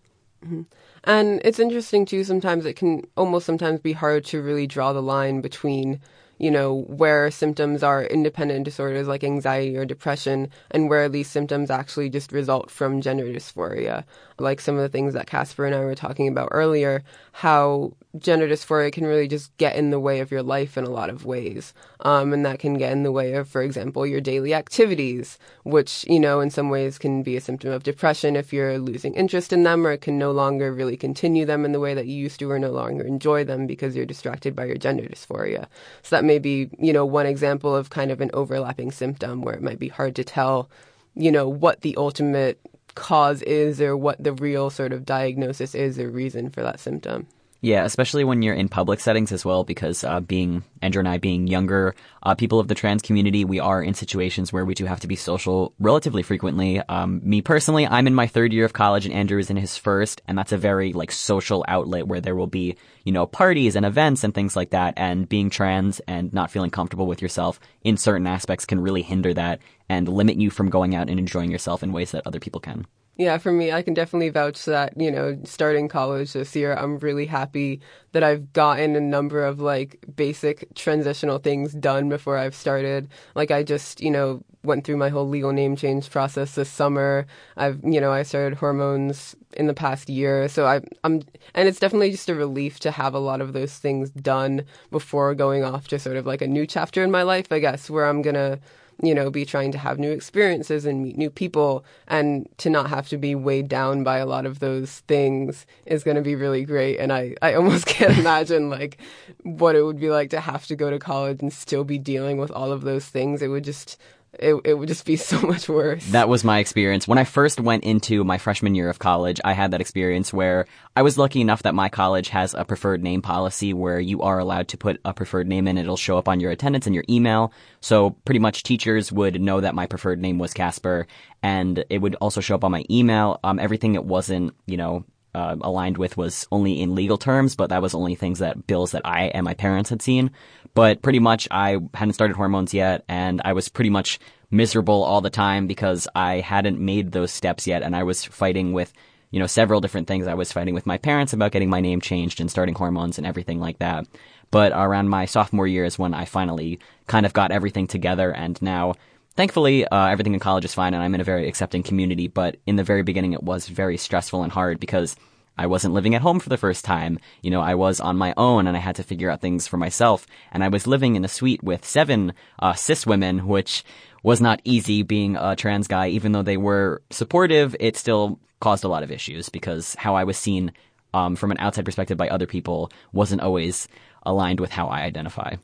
And 1.03 1.41
it's 1.43 1.59
interesting 1.59 2.05
too 2.05 2.23
sometimes 2.23 2.65
it 2.65 2.75
can 2.75 3.03
almost 3.17 3.45
sometimes 3.45 3.79
be 3.79 3.93
hard 3.93 4.25
to 4.25 4.41
really 4.41 4.67
draw 4.67 4.93
the 4.93 5.01
line 5.01 5.41
between 5.41 5.99
you 6.41 6.49
know 6.49 6.81
where 6.87 7.29
symptoms 7.29 7.83
are 7.83 8.03
independent 8.03 8.65
disorders 8.65 9.07
like 9.07 9.23
anxiety 9.23 9.77
or 9.77 9.85
depression 9.85 10.49
and 10.71 10.89
where 10.89 11.07
these 11.07 11.29
symptoms 11.29 11.69
actually 11.69 12.09
just 12.09 12.31
result 12.31 12.71
from 12.71 12.99
gender 12.99 13.25
dysphoria. 13.25 14.03
Like 14.39 14.59
some 14.59 14.75
of 14.75 14.81
the 14.81 14.89
things 14.89 15.13
that 15.13 15.27
Casper 15.27 15.67
and 15.67 15.75
I 15.75 15.81
were 15.81 15.93
talking 15.93 16.27
about 16.27 16.49
earlier 16.51 17.03
how 17.33 17.93
gender 18.17 18.47
dysphoria 18.47 18.91
can 18.91 19.05
really 19.05 19.27
just 19.27 19.55
get 19.57 19.75
in 19.75 19.89
the 19.89 19.99
way 19.99 20.19
of 20.19 20.31
your 20.31 20.43
life 20.43 20.77
in 20.77 20.83
a 20.83 20.89
lot 20.89 21.09
of 21.09 21.25
ways. 21.25 21.73
Um, 22.01 22.33
and 22.33 22.45
that 22.45 22.59
can 22.59 22.73
get 22.73 22.91
in 22.91 23.03
the 23.03 23.11
way 23.11 23.33
of 23.33 23.47
for 23.47 23.61
example 23.61 24.07
your 24.07 24.19
daily 24.19 24.53
activities 24.53 25.37
which 25.63 26.03
you 26.09 26.19
know 26.19 26.39
in 26.39 26.49
some 26.49 26.69
ways 26.69 26.97
can 26.97 27.21
be 27.21 27.37
a 27.37 27.41
symptom 27.41 27.71
of 27.71 27.83
depression 27.83 28.35
if 28.35 28.51
you're 28.51 28.79
losing 28.79 29.13
interest 29.13 29.53
in 29.53 29.63
them 29.63 29.85
or 29.85 29.95
can 29.95 30.17
no 30.17 30.31
longer 30.31 30.73
really 30.73 30.97
continue 30.97 31.45
them 31.45 31.63
in 31.63 31.71
the 31.71 31.79
way 31.79 31.93
that 31.93 32.07
you 32.07 32.15
used 32.15 32.39
to 32.39 32.49
or 32.49 32.57
no 32.57 32.71
longer 32.71 33.03
enjoy 33.03 33.43
them 33.43 33.67
because 33.67 33.95
you're 33.95 34.05
distracted 34.05 34.55
by 34.55 34.65
your 34.65 34.77
gender 34.77 35.03
dysphoria. 35.03 35.67
So 36.01 36.15
that 36.15 36.25
may 36.31 36.39
be 36.39 36.69
you 36.79 36.93
know 36.93 37.05
one 37.05 37.25
example 37.25 37.75
of 37.75 37.89
kind 37.89 38.09
of 38.09 38.21
an 38.21 38.31
overlapping 38.33 38.89
symptom 38.89 39.41
where 39.41 39.53
it 39.53 39.61
might 39.61 39.79
be 39.79 39.89
hard 39.89 40.15
to 40.15 40.23
tell 40.23 40.69
you 41.13 41.29
know 41.29 41.47
what 41.49 41.81
the 41.81 41.93
ultimate 41.97 42.57
cause 42.95 43.41
is 43.41 43.81
or 43.81 43.97
what 43.97 44.23
the 44.23 44.31
real 44.33 44.69
sort 44.69 44.93
of 44.93 45.05
diagnosis 45.05 45.75
is 45.75 45.99
or 45.99 46.09
reason 46.09 46.49
for 46.49 46.63
that 46.63 46.79
symptom 46.79 47.27
Yeah, 47.63 47.85
especially 47.85 48.23
when 48.23 48.41
you're 48.41 48.55
in 48.55 48.69
public 48.69 48.99
settings 48.99 49.31
as 49.31 49.45
well, 49.45 49.63
because 49.63 50.03
uh, 50.03 50.19
being 50.19 50.63
Andrew 50.81 50.99
and 50.99 51.07
I 51.07 51.19
being 51.19 51.45
younger 51.45 51.93
uh, 52.23 52.33
people 52.33 52.59
of 52.59 52.67
the 52.67 52.73
trans 52.73 53.03
community, 53.03 53.45
we 53.45 53.59
are 53.59 53.83
in 53.83 53.93
situations 53.93 54.51
where 54.51 54.65
we 54.65 54.73
do 54.73 54.85
have 54.85 55.01
to 55.01 55.07
be 55.07 55.15
social 55.15 55.71
relatively 55.77 56.23
frequently. 56.23 56.79
Um, 56.79 57.21
me 57.23 57.43
personally, 57.43 57.85
I'm 57.85 58.07
in 58.07 58.15
my 58.15 58.25
third 58.25 58.51
year 58.51 58.65
of 58.65 58.73
college, 58.73 59.05
and 59.05 59.13
Andrew 59.13 59.37
is 59.37 59.51
in 59.51 59.57
his 59.57 59.77
first, 59.77 60.23
and 60.27 60.35
that's 60.35 60.51
a 60.51 60.57
very 60.57 60.91
like 60.93 61.11
social 61.11 61.63
outlet 61.67 62.07
where 62.07 62.19
there 62.19 62.35
will 62.35 62.47
be 62.47 62.77
you 63.03 63.11
know 63.11 63.27
parties 63.27 63.75
and 63.75 63.85
events 63.85 64.23
and 64.23 64.33
things 64.33 64.55
like 64.55 64.71
that. 64.71 64.95
And 64.97 65.29
being 65.29 65.51
trans 65.51 65.99
and 66.07 66.33
not 66.33 66.49
feeling 66.49 66.71
comfortable 66.71 67.05
with 67.05 67.21
yourself 67.21 67.59
in 67.83 67.95
certain 67.95 68.25
aspects 68.25 68.65
can 68.65 68.79
really 68.79 69.03
hinder 69.03 69.35
that 69.35 69.59
and 69.87 70.07
limit 70.07 70.37
you 70.37 70.49
from 70.49 70.71
going 70.71 70.95
out 70.95 71.11
and 71.11 71.19
enjoying 71.19 71.51
yourself 71.51 71.83
in 71.83 71.93
ways 71.93 72.09
that 72.11 72.25
other 72.25 72.39
people 72.39 72.59
can. 72.59 72.87
Yeah, 73.21 73.37
for 73.37 73.51
me, 73.51 73.71
I 73.71 73.83
can 73.83 73.93
definitely 73.93 74.29
vouch 74.29 74.65
that, 74.65 74.99
you 74.99 75.11
know, 75.11 75.37
starting 75.43 75.87
college 75.87 76.33
this 76.33 76.55
year, 76.55 76.73
I'm 76.73 76.97
really 76.97 77.27
happy 77.27 77.79
that 78.13 78.23
I've 78.23 78.51
gotten 78.51 78.95
a 78.95 78.99
number 78.99 79.45
of 79.45 79.59
like 79.59 80.03
basic 80.15 80.67
transitional 80.73 81.37
things 81.37 81.71
done 81.73 82.09
before 82.09 82.35
I've 82.39 82.55
started. 82.55 83.09
Like, 83.35 83.51
I 83.51 83.61
just, 83.61 84.01
you 84.01 84.09
know, 84.09 84.41
went 84.63 84.85
through 84.85 84.97
my 84.97 85.09
whole 85.09 85.29
legal 85.29 85.51
name 85.51 85.75
change 85.75 86.09
process 86.09 86.55
this 86.55 86.67
summer. 86.69 87.27
I've, 87.57 87.79
you 87.83 88.01
know, 88.01 88.11
I 88.11 88.23
started 88.23 88.57
hormones 88.57 89.35
in 89.55 89.67
the 89.67 89.75
past 89.75 90.09
year. 90.09 90.47
So 90.49 90.65
I, 90.65 90.81
I'm, 91.03 91.21
and 91.53 91.67
it's 91.67 91.79
definitely 91.79 92.09
just 92.09 92.29
a 92.29 92.33
relief 92.33 92.79
to 92.79 92.91
have 92.91 93.13
a 93.13 93.19
lot 93.19 93.39
of 93.39 93.53
those 93.53 93.77
things 93.77 94.09
done 94.09 94.65
before 94.89 95.35
going 95.35 95.63
off 95.63 95.87
to 95.89 95.99
sort 95.99 96.17
of 96.17 96.25
like 96.25 96.41
a 96.41 96.47
new 96.47 96.65
chapter 96.65 97.03
in 97.03 97.11
my 97.11 97.21
life, 97.21 97.51
I 97.51 97.59
guess, 97.59 97.87
where 97.87 98.07
I'm 98.07 98.23
going 98.23 98.35
to, 98.35 98.59
you 99.01 99.15
know, 99.15 99.29
be 99.31 99.45
trying 99.45 99.71
to 99.71 99.77
have 99.77 99.97
new 99.97 100.11
experiences 100.11 100.85
and 100.85 101.01
meet 101.01 101.17
new 101.17 101.29
people 101.29 101.83
and 102.07 102.47
to 102.57 102.69
not 102.69 102.89
have 102.89 103.07
to 103.09 103.17
be 103.17 103.33
weighed 103.33 103.67
down 103.67 104.03
by 104.03 104.17
a 104.17 104.25
lot 104.25 104.45
of 104.45 104.59
those 104.59 104.99
things 105.01 105.65
is 105.85 106.03
going 106.03 106.17
to 106.17 106.21
be 106.21 106.35
really 106.35 106.63
great. 106.63 106.97
And 106.97 107.11
I, 107.11 107.35
I 107.41 107.55
almost 107.55 107.85
can't 107.87 108.17
imagine 108.17 108.69
like 108.69 108.99
what 109.43 109.75
it 109.75 109.83
would 109.83 109.99
be 109.99 110.09
like 110.09 110.29
to 110.31 110.39
have 110.39 110.67
to 110.67 110.75
go 110.75 110.91
to 110.91 110.99
college 110.99 111.41
and 111.41 111.51
still 111.51 111.83
be 111.83 111.97
dealing 111.97 112.37
with 112.37 112.51
all 112.51 112.71
of 112.71 112.81
those 112.81 113.05
things. 113.05 113.41
It 113.41 113.47
would 113.47 113.63
just, 113.63 113.97
it, 114.39 114.55
it 114.63 114.73
would 114.75 114.87
just 114.87 115.05
be 115.05 115.15
so 115.15 115.39
much 115.47 115.67
worse. 115.67 116.05
That 116.11 116.29
was 116.29 116.43
my 116.43 116.59
experience. 116.59 117.07
When 117.07 117.17
I 117.17 117.23
first 117.23 117.59
went 117.59 117.83
into 117.83 118.23
my 118.23 118.37
freshman 118.37 118.75
year 118.75 118.89
of 118.89 118.99
college, 118.99 119.41
I 119.43 119.53
had 119.53 119.71
that 119.71 119.81
experience 119.81 120.33
where 120.33 120.67
I 120.95 121.01
was 121.01 121.17
lucky 121.17 121.41
enough 121.41 121.63
that 121.63 121.75
my 121.75 121.89
college 121.89 122.29
has 122.29 122.53
a 122.53 122.65
preferred 122.65 123.03
name 123.03 123.21
policy 123.21 123.73
where 123.73 123.99
you 123.99 124.21
are 124.21 124.39
allowed 124.39 124.69
to 124.69 124.77
put 124.77 124.99
a 125.03 125.13
preferred 125.13 125.47
name 125.47 125.67
in. 125.67 125.77
It'll 125.77 125.97
show 125.97 126.17
up 126.17 126.27
on 126.27 126.39
your 126.39 126.51
attendance 126.51 126.85
and 126.85 126.95
your 126.95 127.05
email. 127.09 127.51
So 127.81 128.11
pretty 128.25 128.39
much 128.39 128.63
teachers 128.63 129.11
would 129.11 129.41
know 129.41 129.61
that 129.61 129.75
my 129.75 129.85
preferred 129.85 130.21
name 130.21 130.37
was 130.37 130.53
Casper 130.53 131.07
and 131.43 131.83
it 131.89 131.99
would 131.99 132.15
also 132.15 132.41
show 132.41 132.55
up 132.55 132.63
on 132.63 132.71
my 132.71 132.85
email. 132.89 133.39
Um, 133.43 133.59
everything 133.59 133.95
it 133.95 134.05
wasn't, 134.05 134.53
you 134.65 134.77
know, 134.77 135.05
uh, 135.33 135.55
aligned 135.61 135.97
with 135.97 136.17
was 136.17 136.47
only 136.51 136.81
in 136.81 136.95
legal 136.95 137.17
terms, 137.17 137.55
but 137.55 137.69
that 137.69 137.81
was 137.81 137.95
only 137.95 138.15
things 138.15 138.39
that 138.39 138.67
bills 138.67 138.91
that 138.91 139.05
I 139.05 139.25
and 139.25 139.43
my 139.43 139.53
parents 139.53 139.89
had 139.89 140.01
seen. 140.01 140.31
But 140.73 141.01
pretty 141.01 141.19
much 141.19 141.47
I 141.51 141.77
hadn't 141.93 142.13
started 142.13 142.35
hormones 142.35 142.73
yet 142.73 143.03
and 143.07 143.41
I 143.43 143.53
was 143.53 143.69
pretty 143.69 143.89
much 143.89 144.19
miserable 144.49 145.03
all 145.03 145.21
the 145.21 145.29
time 145.29 145.67
because 145.67 146.07
I 146.13 146.39
hadn't 146.39 146.79
made 146.79 147.11
those 147.11 147.31
steps 147.31 147.67
yet 147.67 147.83
and 147.83 147.95
I 147.95 148.03
was 148.03 148.23
fighting 148.23 148.73
with, 148.73 148.91
you 149.31 149.39
know, 149.39 149.47
several 149.47 149.81
different 149.81 150.07
things. 150.07 150.27
I 150.27 150.33
was 150.33 150.51
fighting 150.51 150.73
with 150.73 150.85
my 150.85 150.97
parents 150.97 151.33
about 151.33 151.51
getting 151.51 151.69
my 151.69 151.81
name 151.81 152.01
changed 152.01 152.41
and 152.41 152.51
starting 152.51 152.75
hormones 152.75 153.17
and 153.17 153.27
everything 153.27 153.59
like 153.59 153.79
that. 153.79 154.07
But 154.49 154.73
around 154.73 155.07
my 155.07 155.25
sophomore 155.25 155.67
year 155.67 155.85
is 155.85 155.97
when 155.97 156.13
I 156.13 156.25
finally 156.25 156.79
kind 157.07 157.25
of 157.25 157.33
got 157.33 157.51
everything 157.51 157.87
together 157.87 158.31
and 158.31 158.61
now 158.61 158.95
thankfully, 159.35 159.85
uh, 159.87 160.07
everything 160.07 160.33
in 160.33 160.39
college 160.39 160.65
is 160.65 160.73
fine 160.73 160.93
and 160.93 161.03
I'm 161.03 161.15
in 161.15 161.21
a 161.21 161.25
very 161.25 161.47
accepting 161.47 161.83
community. 161.83 162.27
But 162.27 162.57
in 162.65 162.75
the 162.75 162.83
very 162.83 163.03
beginning, 163.03 163.33
it 163.33 163.43
was 163.43 163.67
very 163.67 163.97
stressful 163.97 164.43
and 164.43 164.51
hard 164.51 164.79
because 164.79 165.15
I 165.57 165.67
wasn't 165.67 165.93
living 165.93 166.15
at 166.15 166.21
home 166.21 166.39
for 166.39 166.49
the 166.49 166.57
first 166.57 166.85
time. 166.85 167.19
You 167.41 167.51
know, 167.51 167.61
I 167.61 167.75
was 167.75 167.99
on 167.99 168.17
my 168.17 168.33
own 168.37 168.67
and 168.67 168.75
I 168.75 168.79
had 168.79 168.95
to 168.95 169.03
figure 169.03 169.29
out 169.29 169.41
things 169.41 169.67
for 169.67 169.77
myself. 169.77 170.25
And 170.51 170.63
I 170.63 170.69
was 170.69 170.87
living 170.87 171.15
in 171.15 171.25
a 171.25 171.29
suite 171.29 171.63
with 171.63 171.85
seven 171.85 172.33
uh, 172.59 172.73
cis 172.73 173.05
women, 173.05 173.47
which 173.47 173.83
was 174.23 174.41
not 174.41 174.61
easy 174.63 175.03
being 175.03 175.35
a 175.35 175.55
trans 175.55 175.87
guy. 175.87 176.07
Even 176.09 176.31
though 176.31 176.43
they 176.43 176.57
were 176.57 177.01
supportive, 177.09 177.75
it 177.79 177.97
still 177.97 178.39
caused 178.59 178.83
a 178.83 178.87
lot 178.87 179.03
of 179.03 179.11
issues 179.11 179.49
because 179.49 179.95
how 179.95 180.15
I 180.15 180.23
was 180.23 180.37
seen 180.37 180.71
um, 181.13 181.35
from 181.35 181.51
an 181.51 181.57
outside 181.59 181.85
perspective 181.85 182.17
by 182.17 182.29
other 182.29 182.47
people 182.47 182.91
wasn't 183.11 183.41
always 183.41 183.87
aligned 184.23 184.59
with 184.59 184.71
how 184.71 184.87
I 184.87 185.01
identify. 185.01 185.55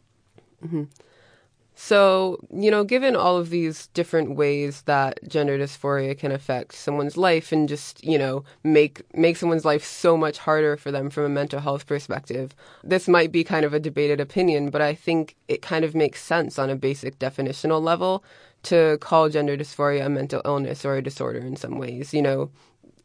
Mm-hmm. 0.66 0.84
So, 1.80 2.40
you 2.52 2.72
know, 2.72 2.84
given 2.84 3.16
all 3.16 3.38
of 3.38 3.52
these 3.52 3.86
different 3.94 4.36
ways 4.36 4.82
that 4.88 5.20
gender 5.30 5.60
dysphoria 5.60 6.18
can 6.18 6.32
affect 6.32 6.74
someone's 6.74 7.18
life 7.18 7.52
and 7.52 7.70
just, 7.70 8.04
you 8.04 8.18
know, 8.18 8.44
make 8.64 9.04
make 9.16 9.38
someone's 9.38 9.64
life 9.64 9.86
so 9.86 10.18
much 10.18 10.40
harder 10.40 10.76
for 10.76 10.92
them 10.92 11.12
from 11.12 11.26
a 11.26 11.30
mental 11.30 11.60
health 11.60 11.86
perspective. 11.86 12.56
This 12.84 13.08
might 13.08 13.32
be 13.32 13.44
kind 13.44 13.64
of 13.64 13.76
a 13.76 13.80
debated 13.80 14.20
opinion, 14.20 14.72
but 14.72 14.82
I 14.82 14.96
think 14.96 15.36
it 15.48 15.62
kind 15.62 15.86
of 15.86 15.94
makes 15.94 16.24
sense 16.24 16.58
on 16.58 16.72
a 16.72 16.76
basic 16.76 17.20
definitional 17.20 17.80
level 17.80 18.24
to 18.64 18.98
call 19.00 19.30
gender 19.30 19.56
dysphoria 19.56 20.04
a 20.08 20.10
mental 20.10 20.42
illness 20.46 20.84
or 20.84 20.96
a 20.96 21.04
disorder 21.04 21.40
in 21.40 21.56
some 21.56 21.78
ways. 21.78 22.12
You 22.12 22.24
know, 22.24 22.50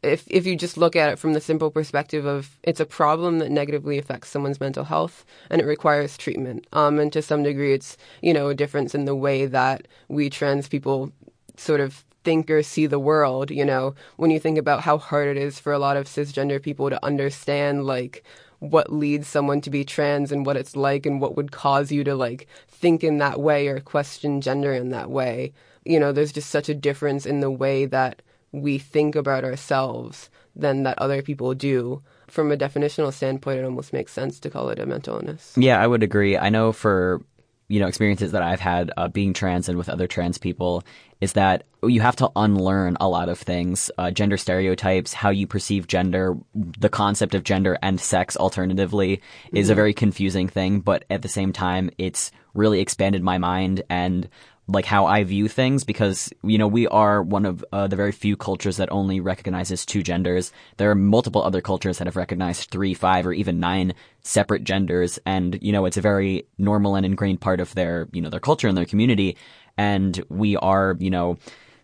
if 0.03 0.25
if 0.29 0.45
you 0.45 0.55
just 0.55 0.77
look 0.77 0.95
at 0.95 1.09
it 1.09 1.19
from 1.19 1.33
the 1.33 1.41
simple 1.41 1.71
perspective 1.71 2.25
of 2.25 2.57
it's 2.63 2.79
a 2.79 2.85
problem 2.85 3.39
that 3.39 3.51
negatively 3.51 3.97
affects 3.97 4.29
someone's 4.29 4.59
mental 4.59 4.83
health 4.83 5.25
and 5.49 5.61
it 5.61 5.65
requires 5.65 6.17
treatment. 6.17 6.67
Um, 6.73 6.99
and 6.99 7.11
to 7.13 7.21
some 7.21 7.43
degree, 7.43 7.73
it's 7.73 7.97
you 8.21 8.33
know 8.33 8.49
a 8.49 8.55
difference 8.55 8.93
in 8.93 9.05
the 9.05 9.15
way 9.15 9.45
that 9.45 9.87
we 10.07 10.29
trans 10.29 10.67
people 10.67 11.11
sort 11.57 11.79
of 11.79 12.03
think 12.23 12.49
or 12.49 12.63
see 12.63 12.85
the 12.85 12.99
world. 12.99 13.51
You 13.51 13.65
know, 13.65 13.95
when 14.17 14.31
you 14.31 14.39
think 14.39 14.57
about 14.57 14.81
how 14.81 14.97
hard 14.97 15.27
it 15.29 15.37
is 15.37 15.59
for 15.59 15.73
a 15.73 15.79
lot 15.79 15.97
of 15.97 16.05
cisgender 16.05 16.61
people 16.61 16.89
to 16.89 17.05
understand 17.05 17.85
like 17.85 18.23
what 18.59 18.93
leads 18.93 19.27
someone 19.27 19.59
to 19.59 19.69
be 19.69 19.83
trans 19.83 20.31
and 20.31 20.45
what 20.45 20.55
it's 20.55 20.75
like 20.75 21.05
and 21.05 21.19
what 21.19 21.35
would 21.35 21.51
cause 21.51 21.91
you 21.91 22.03
to 22.05 22.15
like 22.15 22.47
think 22.69 23.03
in 23.03 23.17
that 23.17 23.39
way 23.39 23.67
or 23.67 23.79
question 23.79 24.41
gender 24.41 24.73
in 24.73 24.89
that 24.89 25.09
way. 25.09 25.53
You 25.85 25.99
know, 25.99 26.11
there's 26.13 26.31
just 26.31 26.49
such 26.49 26.69
a 26.69 26.73
difference 26.73 27.25
in 27.25 27.41
the 27.41 27.51
way 27.51 27.85
that 27.85 28.21
we 28.53 28.77
think 28.77 29.15
about 29.15 29.43
ourselves 29.43 30.29
than 30.55 30.83
that 30.83 30.99
other 30.99 31.21
people 31.21 31.53
do. 31.53 32.01
From 32.29 32.51
a 32.51 32.57
definitional 32.57 33.11
standpoint, 33.11 33.59
it 33.59 33.65
almost 33.65 33.91
makes 33.91 34.13
sense 34.13 34.39
to 34.39 34.49
call 34.49 34.69
it 34.69 34.79
a 34.79 34.85
mental 34.85 35.17
illness. 35.17 35.53
Yeah, 35.57 35.81
I 35.81 35.85
would 35.85 36.03
agree. 36.03 36.37
I 36.37 36.49
know 36.49 36.71
for 36.71 37.21
you 37.67 37.79
know 37.79 37.87
experiences 37.87 38.31
that 38.31 38.43
I've 38.43 38.59
had 38.59 38.91
uh, 38.95 39.07
being 39.07 39.33
trans 39.33 39.67
and 39.67 39.77
with 39.77 39.89
other 39.89 40.07
trans 40.07 40.37
people 40.37 40.83
is 41.21 41.33
that 41.33 41.63
you 41.81 42.01
have 42.01 42.17
to 42.17 42.29
unlearn 42.35 42.97
a 42.99 43.07
lot 43.07 43.29
of 43.29 43.39
things, 43.39 43.89
uh, 43.97 44.11
gender 44.11 44.37
stereotypes, 44.37 45.13
how 45.13 45.29
you 45.29 45.47
perceive 45.47 45.87
gender, 45.87 46.37
the 46.53 46.89
concept 46.89 47.33
of 47.33 47.43
gender 47.43 47.77
and 47.81 47.99
sex 47.99 48.35
alternatively 48.35 49.21
is 49.53 49.67
mm-hmm. 49.67 49.71
a 49.71 49.75
very 49.75 49.93
confusing 49.93 50.47
thing, 50.47 50.81
but 50.81 51.05
at 51.09 51.21
the 51.21 51.29
same 51.29 51.53
time, 51.53 51.89
it's 51.97 52.31
really 52.53 52.81
expanded 52.81 53.23
my 53.23 53.37
mind 53.37 53.83
and 53.89 54.29
like 54.67 54.85
how 54.85 55.05
I 55.05 55.23
view 55.23 55.47
things 55.47 55.83
because 55.83 56.31
you 56.41 56.57
know 56.57 56.67
we 56.67 56.87
are 56.87 57.21
one 57.21 57.45
of 57.45 57.65
uh, 57.73 57.87
the 57.87 57.95
very 57.95 58.11
few 58.11 58.37
cultures 58.37 58.77
that 58.77 58.91
only 58.91 59.19
recognizes 59.19 59.85
two 59.85 60.01
genders. 60.01 60.51
There 60.77 60.89
are 60.89 60.95
multiple 60.95 61.43
other 61.43 61.61
cultures 61.61 61.97
that 61.97 62.07
have 62.07 62.15
recognized 62.15 62.69
three, 62.69 62.93
five, 62.93 63.27
or 63.27 63.33
even 63.33 63.59
nine 63.59 63.93
separate 64.21 64.63
genders, 64.63 65.19
and 65.25 65.59
you 65.61 65.71
know 65.71 65.85
it's 65.85 65.97
a 65.97 66.01
very 66.01 66.47
normal 66.57 66.95
and 66.95 67.05
ingrained 67.05 67.41
part 67.41 67.59
of 67.59 67.73
their 67.75 68.07
you 68.13 68.21
know 68.21 68.29
their 68.29 68.39
culture 68.39 68.67
and 68.67 68.77
their 68.77 68.85
community. 68.85 69.37
And 69.77 70.23
we 70.29 70.55
are 70.55 70.95
you 70.99 71.09
know 71.09 71.37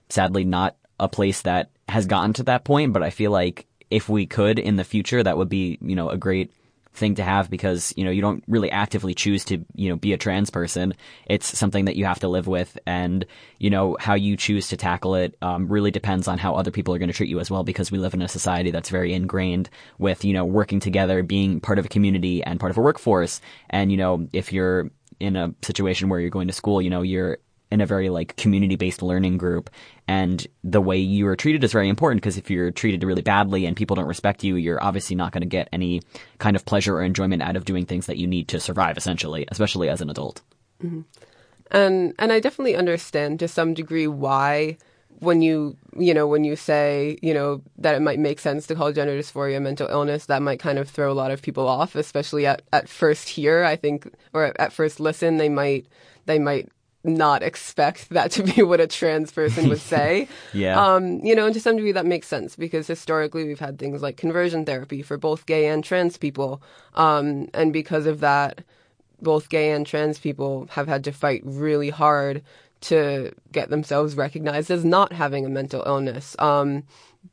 sadly 0.10 0.46
not 0.46 0.78
a 1.00 1.10
place 1.10 1.42
that 1.42 1.72
has 1.90 2.06
gotten 2.06 2.34
to 2.34 2.44
that 2.44 2.64
point, 2.64 2.94
but 2.94 3.04
I 3.04 3.10
feel 3.10 3.32
like 3.32 3.66
if 3.90 4.08
we 4.08 4.26
could 4.26 4.60
in 4.60 4.78
the 4.78 4.84
future, 4.84 5.22
that 5.22 5.38
would 5.38 5.50
be 5.50 5.78
you 5.82 5.96
know 5.96 6.10
a 6.10 6.18
great 6.18 6.52
thing 7.00 7.16
to 7.16 7.24
have 7.24 7.50
because 7.50 7.94
you 7.98 8.04
know 8.04 8.12
you 8.12 8.22
don't 8.22 8.44
really 8.48 8.70
actively 8.70 9.14
choose 9.14 9.44
to 9.46 9.66
you 9.76 9.90
know 9.90 9.96
be 9.96 10.14
a 10.14 10.18
trans 10.18 10.50
person. 10.50 10.94
It's 11.26 11.58
something 11.58 11.86
that 11.86 11.96
you 11.96 12.06
have 12.06 12.20
to 12.20 12.28
live 12.28 12.48
with. 12.48 12.78
And 12.86 13.26
you 13.58 13.70
know 13.70 13.98
how 14.00 14.14
you 14.14 14.38
choose 14.38 14.68
to 14.70 14.78
tackle 14.78 15.16
it 15.16 15.36
um, 15.42 15.68
really 15.68 15.92
depends 15.92 16.28
on 16.28 16.38
how 16.38 16.54
other 16.56 16.72
people 16.72 16.94
are 16.94 17.00
going 17.00 17.10
to 17.10 17.16
treat 17.16 17.30
you 17.30 17.40
as 17.40 17.50
well 17.50 17.64
because 17.64 17.92
we 17.92 17.98
live 17.98 18.14
in 18.14 18.22
a 18.22 18.28
society 18.28 18.72
that's 18.72 18.90
very 18.90 19.14
ingrained 19.14 19.70
with 19.98 20.24
you 20.24 20.34
know 20.34 20.46
working 20.46 20.80
together 20.80 21.24
being 21.24 21.60
part 21.60 21.80
of 21.80 21.86
a 21.86 21.90
community 21.90 22.44
and 22.44 22.60
part 22.60 22.70
of 22.70 22.78
a 22.78 22.82
workforce. 22.82 23.42
And 23.70 23.92
you 23.92 23.98
know 23.98 24.28
if 24.34 24.54
you're 24.54 24.92
in 25.20 25.36
a 25.36 25.54
situation 25.62 26.10
where 26.10 26.20
you're 26.20 26.30
going 26.30 26.48
to 26.48 26.54
school 26.54 26.82
you 26.82 26.90
know 26.90 27.02
you're 27.02 27.40
in 27.72 27.82
a 27.82 27.86
very 27.86 28.10
like 28.10 28.36
community 28.36 28.76
based 28.76 29.02
learning 29.02 29.38
group 29.38 29.70
and 30.08 30.48
the 30.64 30.82
way 30.82 30.98
you 30.98 31.28
are 31.28 31.36
treated 31.36 31.64
is 31.64 31.72
very 31.72 31.90
important 31.90 32.22
because 32.22 32.38
if 32.38 32.50
you're 32.50 32.72
treated 32.72 33.04
really 33.04 33.22
badly 33.22 33.66
and 33.66 33.78
people 33.78 33.96
don't 33.96 34.08
respect 34.08 34.44
you 34.44 34.56
you're 34.56 34.84
obviously 34.84 35.16
not 35.16 35.32
going 35.32 35.42
to 35.42 35.48
get 35.48 35.70
any 35.72 36.02
kind 36.40 36.56
of 36.56 36.66
pleasure 36.66 36.96
or 36.96 37.04
enjoyment 37.04 37.42
out 37.42 37.56
of 37.56 37.66
doing 37.66 37.86
things 37.86 38.08
that 38.08 38.18
you 38.18 38.28
need 38.28 38.48
to 38.48 38.60
survive 38.60 38.98
essentially 38.98 39.46
especially 39.50 39.90
as 39.90 40.02
an 40.02 40.10
adult 40.10 40.42
mm-hmm. 40.84 41.02
and 41.72 42.14
and 42.18 42.32
i 42.32 42.40
definitely 42.40 42.76
understand 42.76 43.40
to 43.40 43.48
some 43.48 43.74
degree 43.74 44.08
why 44.08 44.78
when 45.20 45.42
you 45.42 45.78
you 45.98 46.14
know 46.14 46.26
when 46.28 46.44
you 46.44 46.56
say 46.56 47.18
you 47.22 47.34
know 47.34 47.62
that 47.78 47.96
it 47.96 48.02
might 48.02 48.20
make 48.20 48.40
sense 48.40 48.66
to 48.66 48.76
call 48.76 48.92
gender 48.92 49.18
dysphoria 49.18 49.58
a 49.58 49.60
mental 49.60 49.88
illness 49.88 50.26
that 50.26 50.42
might 50.42 50.60
kind 50.60 50.80
of 50.80 50.90
throw 50.90 51.12
a 51.12 51.14
lot 51.14 51.32
of 51.32 51.42
people 51.42 51.68
off 51.68 51.96
especially 51.96 52.46
at, 52.46 52.62
at 52.72 52.88
first 52.88 53.30
hear 53.30 53.64
i 53.64 53.76
think 53.76 54.12
or 54.34 54.60
at 54.60 54.74
first 54.74 55.00
listen 55.00 55.38
they 55.38 55.50
might 55.50 55.86
they 56.26 56.40
might 56.40 56.70
not 57.04 57.44
expect 57.44 58.10
that 58.10 58.32
to 58.32 58.44
be 58.44 58.62
what 58.64 58.80
a 58.80 58.88
trans 58.88 59.32
person 59.32 59.70
would 59.70 59.80
say. 59.96 60.28
yeah. 60.54 60.80
Um, 60.82 61.20
you 61.24 61.36
know, 61.36 61.46
and 61.46 61.54
to 61.54 61.62
some 61.62 61.78
degree 61.78 61.92
that 61.94 62.06
makes 62.06 62.28
sense 62.28 62.56
because 62.56 62.88
historically 62.88 63.46
we've 63.46 63.60
had 63.60 63.80
things 63.80 64.02
like 64.02 64.18
conversion 64.18 64.66
therapy 64.66 65.02
for 65.02 65.18
both 65.18 65.46
gay 65.46 65.68
and 65.68 65.84
trans 65.84 66.18
people. 66.18 66.62
Um, 66.96 67.50
and 67.54 67.72
because 67.72 68.06
of 68.06 68.20
that, 68.20 68.64
both 69.22 69.50
gay 69.50 69.72
and 69.72 69.86
trans 69.86 70.20
people 70.20 70.68
have 70.72 70.88
had 70.88 71.04
to 71.06 71.12
fight 71.12 71.42
really 71.44 71.90
hard 71.90 72.42
to 72.82 73.34
get 73.52 73.70
themselves 73.70 74.16
recognized 74.16 74.72
as 74.72 74.86
not 74.86 75.12
having 75.12 75.46
a 75.46 75.50
mental 75.50 75.84
illness. 75.86 76.36
Um, 76.40 76.84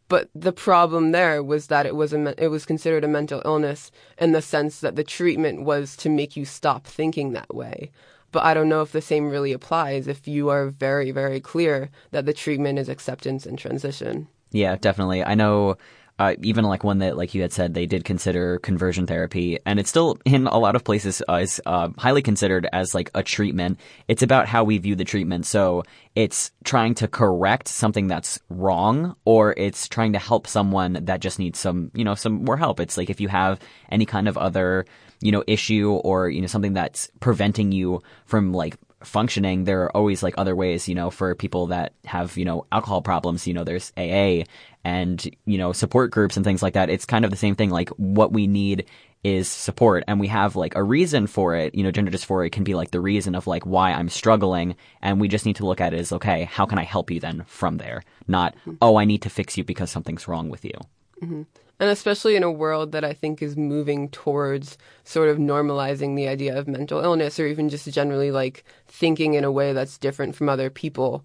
but 0.09 0.29
the 0.35 0.53
problem 0.53 1.13
there 1.13 1.43
was 1.43 1.69
that 1.69 1.87
it 1.87 1.95
was 1.95 2.13
a 2.13 2.43
it 2.43 2.49
was 2.49 2.67
considered 2.67 3.05
a 3.05 3.09
mental 3.09 3.43
illness 3.45 3.91
in 4.19 4.33
the 4.33 4.43
sense 4.43 4.81
that 4.81 4.97
the 4.97 5.05
treatment 5.05 5.63
was 5.63 5.97
to 5.99 6.09
make 6.09 6.37
you 6.37 6.45
stop 6.45 6.87
thinking 6.87 7.33
that 7.33 7.55
way. 7.55 7.91
But 8.37 8.45
I 8.45 8.53
don't 8.53 8.69
know 8.69 8.83
if 8.83 8.93
the 8.93 9.01
same 9.01 9.31
really 9.31 9.55
applies 9.55 10.07
if 10.07 10.29
you 10.29 10.51
are 10.51 10.69
very, 10.69 11.11
very 11.11 11.41
clear 11.41 11.89
that 12.11 12.27
the 12.27 12.35
treatment 12.35 12.79
is 12.79 12.91
acceptance 12.91 13.47
and 13.47 13.59
transition. 13.59 14.29
Yeah, 14.51 14.77
definitely. 14.77 15.25
I 15.25 15.35
know 15.35 15.79
uh, 16.19 16.35
even 16.43 16.67
like 16.67 16.85
one 16.85 16.99
that, 16.99 17.17
like 17.17 17.35
you 17.35 17.41
had 17.41 17.55
said, 17.55 17.73
they 17.73 17.87
did 17.87 18.05
consider 18.05 18.59
conversion 18.59 19.07
therapy, 19.07 19.59
and 19.65 19.81
it's 19.81 19.89
still 19.89 20.19
in 20.27 20.47
a 20.49 20.59
lot 20.59 20.77
of 20.77 20.85
places 20.85 21.23
uh, 21.31 21.37
is 21.37 21.63
uh, 21.65 21.89
highly 21.97 22.21
considered 22.21 22.69
as 22.75 22.95
like 22.95 23.11
a 23.15 23.23
treatment. 23.23 23.81
It's 24.07 24.23
about 24.23 24.49
how 24.49 24.65
we 24.65 24.77
view 24.77 24.97
the 24.97 25.05
treatment. 25.05 25.47
So 25.47 25.85
it's 26.15 26.51
trying 26.63 26.95
to 26.97 27.09
correct 27.09 27.69
something 27.69 28.07
that's 28.07 28.39
wrong, 28.51 29.17
or 29.25 29.55
it's 29.57 29.89
trying 29.89 30.13
to 30.13 30.19
help 30.19 30.47
someone 30.47 30.99
that 31.05 31.21
just 31.21 31.39
needs 31.39 31.59
some, 31.59 31.91
you 31.95 32.05
know, 32.05 32.15
some 32.15 32.45
more 32.45 32.59
help. 32.59 32.81
It's 32.81 32.99
like 32.99 33.09
if 33.09 33.19
you 33.19 33.29
have 33.29 33.61
any 33.91 34.05
kind 34.05 34.29
of 34.29 34.37
other, 34.37 34.85
you 35.21 35.33
know, 35.33 35.45
issue 35.47 35.93
or 36.05 36.29
you 36.29 36.41
know 36.41 36.47
something 36.47 36.75
that's 36.75 37.11
preventing 37.21 37.73
you 37.73 38.03
from 38.27 38.53
like 38.53 38.77
functioning, 39.03 39.65
there 39.65 39.85
are 39.85 39.97
always 39.97 40.23
like 40.23 40.35
other 40.37 40.57
ways, 40.57 40.89
you 40.89 40.95
know, 40.95 41.11
for 41.11 41.35
people 41.35 41.69
that 41.69 41.93
have, 42.05 42.37
you 42.37 42.45
know, 42.45 42.67
alcohol 42.73 43.03
problems, 43.03 43.47
you 43.47 43.55
know, 43.55 43.65
there's 43.65 43.93
AA 43.97 44.45
and, 44.85 45.29
you 45.45 45.59
know, 45.59 45.73
support 45.73 46.11
groups 46.11 46.37
and 46.37 46.45
things 46.45 46.63
like 46.63 46.75
that. 46.75 46.91
It's 46.91 47.05
kind 47.05 47.25
of 47.25 47.31
the 47.31 47.37
same 47.37 47.55
thing. 47.55 47.71
Like 47.71 47.91
what 47.91 48.33
we 48.33 48.47
need 48.47 48.87
is 49.23 49.49
support 49.49 50.05
and 50.07 50.21
we 50.21 50.29
have 50.29 50.57
like 50.57 50.75
a 50.77 50.83
reason 50.83 51.27
for 51.27 51.55
it, 51.57 51.75
you 51.75 51.83
know, 51.83 51.91
gender 51.91 52.11
dysphoria 52.11 52.51
can 52.51 52.65
be 52.65 52.75
like 52.75 52.91
the 52.91 53.01
reason 53.01 53.35
of 53.35 53.47
like 53.47 53.65
why 53.65 53.93
I'm 53.93 54.09
struggling. 54.09 54.77
And 55.03 55.21
we 55.21 55.29
just 55.29 55.47
need 55.47 55.57
to 55.57 55.67
look 55.67 55.81
at 55.81 55.93
it 55.93 56.01
as, 56.01 56.13
okay, 56.13 56.45
how 56.45 56.67
can 56.67 56.79
I 56.79 56.85
help 56.85 57.11
you 57.11 57.21
then 57.21 57.45
from 57.47 57.79
there? 57.79 58.03
Not, 58.29 58.55
oh, 58.81 58.97
I 58.97 59.05
need 59.05 59.23
to 59.23 59.31
fix 59.31 59.57
you 59.57 59.65
because 59.65 59.91
something's 59.91 60.29
wrong 60.29 60.49
with 60.49 60.65
you. 60.65 60.79
hmm 61.21 61.43
And 61.79 61.91
especially 61.91 62.37
in 62.37 62.43
a 62.43 62.51
world 62.51 62.93
that 62.93 63.05
I 63.05 63.13
think 63.13 63.43
is 63.43 63.57
moving 63.57 64.09
towards 64.09 64.79
sort 65.05 65.29
of 65.29 65.37
normalizing 65.37 66.17
the 66.17 66.27
idea 66.27 66.57
of 66.57 66.67
mental 66.67 67.01
illness 67.01 67.39
or 67.39 67.47
even 67.47 67.69
just 67.69 67.91
generally 67.93 68.31
like 68.31 68.65
thinking 68.89 69.35
in 69.35 69.45
a 69.45 69.53
way 69.53 69.73
that's 69.73 69.99
different 69.99 70.35
from 70.35 70.49
other 70.49 70.71
people. 70.71 71.25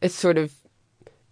It's 0.00 0.14
sort 0.14 0.38
of 0.38 0.52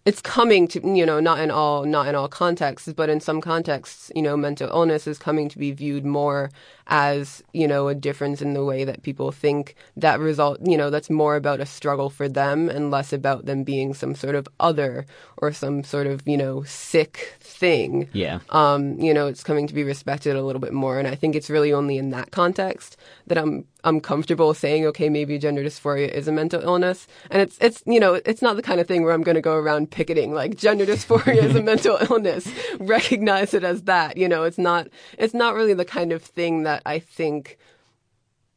it's 0.06 0.22
coming 0.22 0.68
to 0.68 0.80
you 0.96 1.04
know 1.04 1.18
not 1.18 1.40
in 1.40 1.50
all 1.50 1.84
not 1.84 2.06
in 2.06 2.14
all 2.14 2.28
contexts 2.28 2.92
but 2.92 3.10
in 3.10 3.18
some 3.18 3.40
contexts 3.40 4.10
you 4.14 4.22
know 4.22 4.36
mental 4.36 4.68
illness 4.68 5.06
is 5.06 5.18
coming 5.18 5.48
to 5.48 5.58
be 5.58 5.72
viewed 5.72 6.06
more 6.06 6.48
as 6.86 7.42
you 7.52 7.66
know 7.66 7.88
a 7.88 7.94
difference 7.94 8.40
in 8.40 8.54
the 8.54 8.64
way 8.64 8.84
that 8.84 9.02
people 9.02 9.32
think 9.32 9.74
that 9.96 10.20
result 10.20 10.58
you 10.64 10.76
know 10.76 10.90
that's 10.90 11.10
more 11.10 11.34
about 11.34 11.60
a 11.60 11.66
struggle 11.66 12.08
for 12.08 12.28
them 12.28 12.68
and 12.68 12.92
less 12.92 13.12
about 13.12 13.46
them 13.46 13.64
being 13.64 13.92
some 13.92 14.14
sort 14.14 14.36
of 14.36 14.46
other 14.60 15.04
or 15.38 15.52
some 15.52 15.84
sort 15.84 16.06
of 16.06 16.26
you 16.26 16.36
know 16.36 16.62
sick 16.64 17.36
thing. 17.40 18.08
Yeah. 18.12 18.40
um 18.50 18.98
you 19.00 19.14
know 19.14 19.26
it's 19.26 19.42
coming 19.42 19.66
to 19.66 19.74
be 19.74 19.82
respected 19.82 20.36
a 20.36 20.42
little 20.42 20.60
bit 20.60 20.72
more 20.72 20.98
and 20.98 21.08
i 21.08 21.14
think 21.14 21.34
it's 21.34 21.48
really 21.48 21.72
only 21.72 21.96
in 21.96 22.10
that 22.10 22.30
context 22.30 22.96
that 23.26 23.38
i'm 23.38 23.64
i'm 23.84 24.00
comfortable 24.00 24.52
saying 24.52 24.84
okay 24.86 25.08
maybe 25.08 25.38
gender 25.38 25.62
dysphoria 25.62 26.08
is 26.08 26.28
a 26.28 26.32
mental 26.32 26.60
illness. 26.60 27.06
And 27.30 27.40
it's 27.40 27.56
it's 27.60 27.82
you 27.86 27.98
know 28.00 28.14
it's 28.24 28.42
not 28.42 28.56
the 28.56 28.62
kind 28.62 28.80
of 28.80 28.86
thing 28.86 29.02
where 29.02 29.12
i'm 29.12 29.22
going 29.22 29.36
to 29.36 29.40
go 29.40 29.56
around 29.56 29.90
picketing 29.90 30.34
like 30.34 30.56
gender 30.56 30.84
dysphoria 30.84 31.42
is 31.42 31.54
a 31.56 31.62
mental 31.72 31.98
illness. 32.10 32.48
Recognize 32.78 33.54
it 33.54 33.64
as 33.64 33.82
that. 33.84 34.16
You 34.16 34.28
know 34.28 34.44
it's 34.44 34.58
not 34.58 34.88
it's 35.18 35.34
not 35.34 35.54
really 35.54 35.74
the 35.74 35.84
kind 35.84 36.12
of 36.12 36.22
thing 36.22 36.64
that 36.64 36.82
i 36.86 36.98
think 36.98 37.58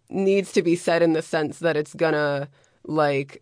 needs 0.10 0.52
to 0.54 0.62
be 0.62 0.76
said 0.76 1.02
in 1.02 1.14
the 1.14 1.22
sense 1.22 1.60
that 1.60 1.78
it's 1.78 1.94
gonna 1.94 2.50
like 2.84 3.42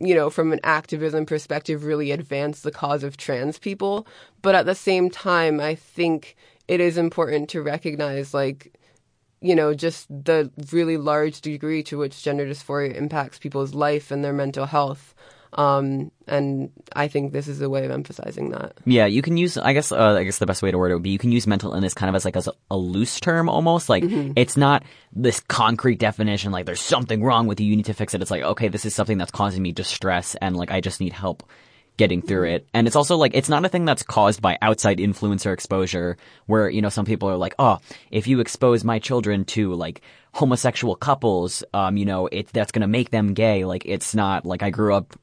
you 0.00 0.14
know 0.14 0.30
from 0.30 0.52
an 0.52 0.60
activism 0.64 1.26
perspective 1.26 1.84
really 1.84 2.10
advance 2.10 2.62
the 2.62 2.72
cause 2.72 3.04
of 3.04 3.16
trans 3.16 3.58
people. 3.58 4.06
But 4.42 4.54
at 4.54 4.66
the 4.66 4.74
same 4.74 5.10
time 5.10 5.60
i 5.60 5.74
think 5.74 6.36
it 6.68 6.80
is 6.80 6.96
important 6.96 7.48
to 7.50 7.62
recognize 7.62 8.32
like 8.32 8.72
you 9.40 9.54
know 9.54 9.74
just 9.74 10.08
the 10.08 10.50
really 10.72 10.96
large 10.96 11.40
degree 11.40 11.82
to 11.82 11.98
which 11.98 12.22
gender 12.22 12.46
dysphoria 12.46 12.94
impacts 12.94 13.38
people's 13.38 13.74
life 13.74 14.10
and 14.10 14.24
their 14.24 14.32
mental 14.32 14.66
health 14.66 15.14
um, 15.54 16.10
and 16.26 16.70
i 16.94 17.08
think 17.08 17.32
this 17.32 17.48
is 17.48 17.60
a 17.60 17.68
way 17.68 17.84
of 17.84 17.90
emphasizing 17.90 18.50
that 18.50 18.74
Yeah, 18.84 19.06
you 19.06 19.20
can 19.22 19.36
use. 19.36 19.56
I 19.58 19.72
guess. 19.72 19.90
Uh, 19.92 20.14
I 20.18 20.24
guess 20.24 20.38
the 20.38 20.46
best 20.46 20.62
way 20.62 20.70
to 20.70 20.78
word 20.78 20.90
it 20.90 20.94
would 20.94 21.02
be 21.02 21.10
you 21.10 21.18
can 21.18 21.32
use 21.32 21.46
mental 21.46 21.72
illness 21.74 21.94
kind 21.94 22.08
of 22.08 22.14
as 22.14 22.24
like 22.24 22.36
as 22.36 22.48
a, 22.70 22.76
loose 22.76 23.18
term 23.20 23.48
almost. 23.48 23.88
Like 23.88 24.04
Mhm. 24.04 24.32
it's 24.36 24.56
not 24.56 24.84
this 25.12 25.40
concrete 25.40 25.98
definition. 25.98 26.52
Like 26.52 26.66
there's 26.66 26.80
something 26.80 27.22
wrong 27.22 27.46
with 27.48 27.60
you. 27.60 27.66
You 27.66 27.76
need 27.76 27.86
to 27.86 27.94
fix 27.94 28.14
it. 28.14 28.22
It's 28.22 28.30
like 28.30 28.42
okay, 28.42 28.68
this 28.68 28.84
is 28.84 28.94
something 28.94 29.18
that's 29.18 29.30
causing 29.32 29.62
me 29.62 29.72
distress, 29.72 30.36
and 30.40 30.56
like 30.56 30.70
I 30.70 30.80
just 30.80 31.00
need 31.00 31.12
help 31.12 31.42
getting 31.96 32.22
through 32.22 32.44
it. 32.48 32.66
And 32.72 32.86
it's 32.86 32.96
also 32.96 33.16
like 33.16 33.32
it's 33.34 33.48
not 33.50 33.64
a 33.64 33.68
thing 33.68 33.84
that's 33.84 34.02
caused 34.02 34.40
by 34.40 34.56
outside 34.62 34.98
influencer 34.98 35.52
exposure. 35.52 36.16
Where 36.46 36.70
you 36.70 36.80
know 36.80 36.88
some 36.90 37.04
people 37.04 37.28
are 37.28 37.36
like, 37.36 37.54
oh, 37.58 37.78
if 38.10 38.26
you 38.28 38.40
expose 38.40 38.84
my 38.84 38.98
children 39.00 39.44
to 39.56 39.74
like 39.74 40.00
homosexual 40.32 40.94
couples, 40.96 41.64
um, 41.74 41.96
you 41.96 42.04
know, 42.04 42.26
it 42.30 42.48
that's 42.52 42.72
gonna 42.72 42.86
make 42.88 43.10
them 43.10 43.34
gay. 43.34 43.64
Like 43.64 43.84
it's 43.84 44.14
not 44.14 44.46
like 44.46 44.62
I 44.62 44.70
grew 44.70 44.94
up 44.94 45.14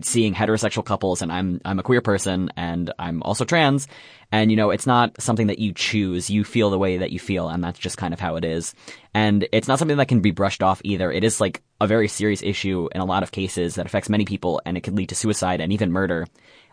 seeing 0.00 0.34
heterosexual 0.34 0.84
couples 0.84 1.22
and 1.22 1.30
I'm 1.30 1.60
I'm 1.64 1.78
a 1.78 1.82
queer 1.82 2.00
person 2.00 2.50
and 2.56 2.92
I'm 2.98 3.22
also 3.22 3.44
trans. 3.44 3.88
And 4.30 4.50
you 4.50 4.56
know 4.56 4.70
it's 4.70 4.86
not 4.86 5.20
something 5.20 5.48
that 5.48 5.58
you 5.58 5.72
choose. 5.72 6.30
You 6.30 6.44
feel 6.44 6.70
the 6.70 6.78
way 6.78 6.96
that 6.98 7.10
you 7.10 7.18
feel 7.18 7.48
and 7.48 7.62
that's 7.62 7.78
just 7.78 7.98
kind 7.98 8.14
of 8.14 8.20
how 8.20 8.36
it 8.36 8.44
is. 8.44 8.74
And 9.14 9.46
it's 9.52 9.68
not 9.68 9.78
something 9.78 9.98
that 9.98 10.08
can 10.08 10.20
be 10.20 10.30
brushed 10.30 10.62
off 10.62 10.80
either. 10.84 11.12
It 11.12 11.24
is 11.24 11.40
like 11.40 11.62
a 11.80 11.86
very 11.86 12.08
serious 12.08 12.42
issue 12.42 12.88
in 12.94 13.00
a 13.00 13.06
lot 13.06 13.22
of 13.22 13.32
cases 13.32 13.74
that 13.74 13.86
affects 13.86 14.08
many 14.08 14.24
people 14.24 14.60
and 14.64 14.76
it 14.76 14.82
can 14.82 14.96
lead 14.96 15.10
to 15.10 15.14
suicide 15.14 15.60
and 15.60 15.72
even 15.72 15.92
murder. 15.92 16.26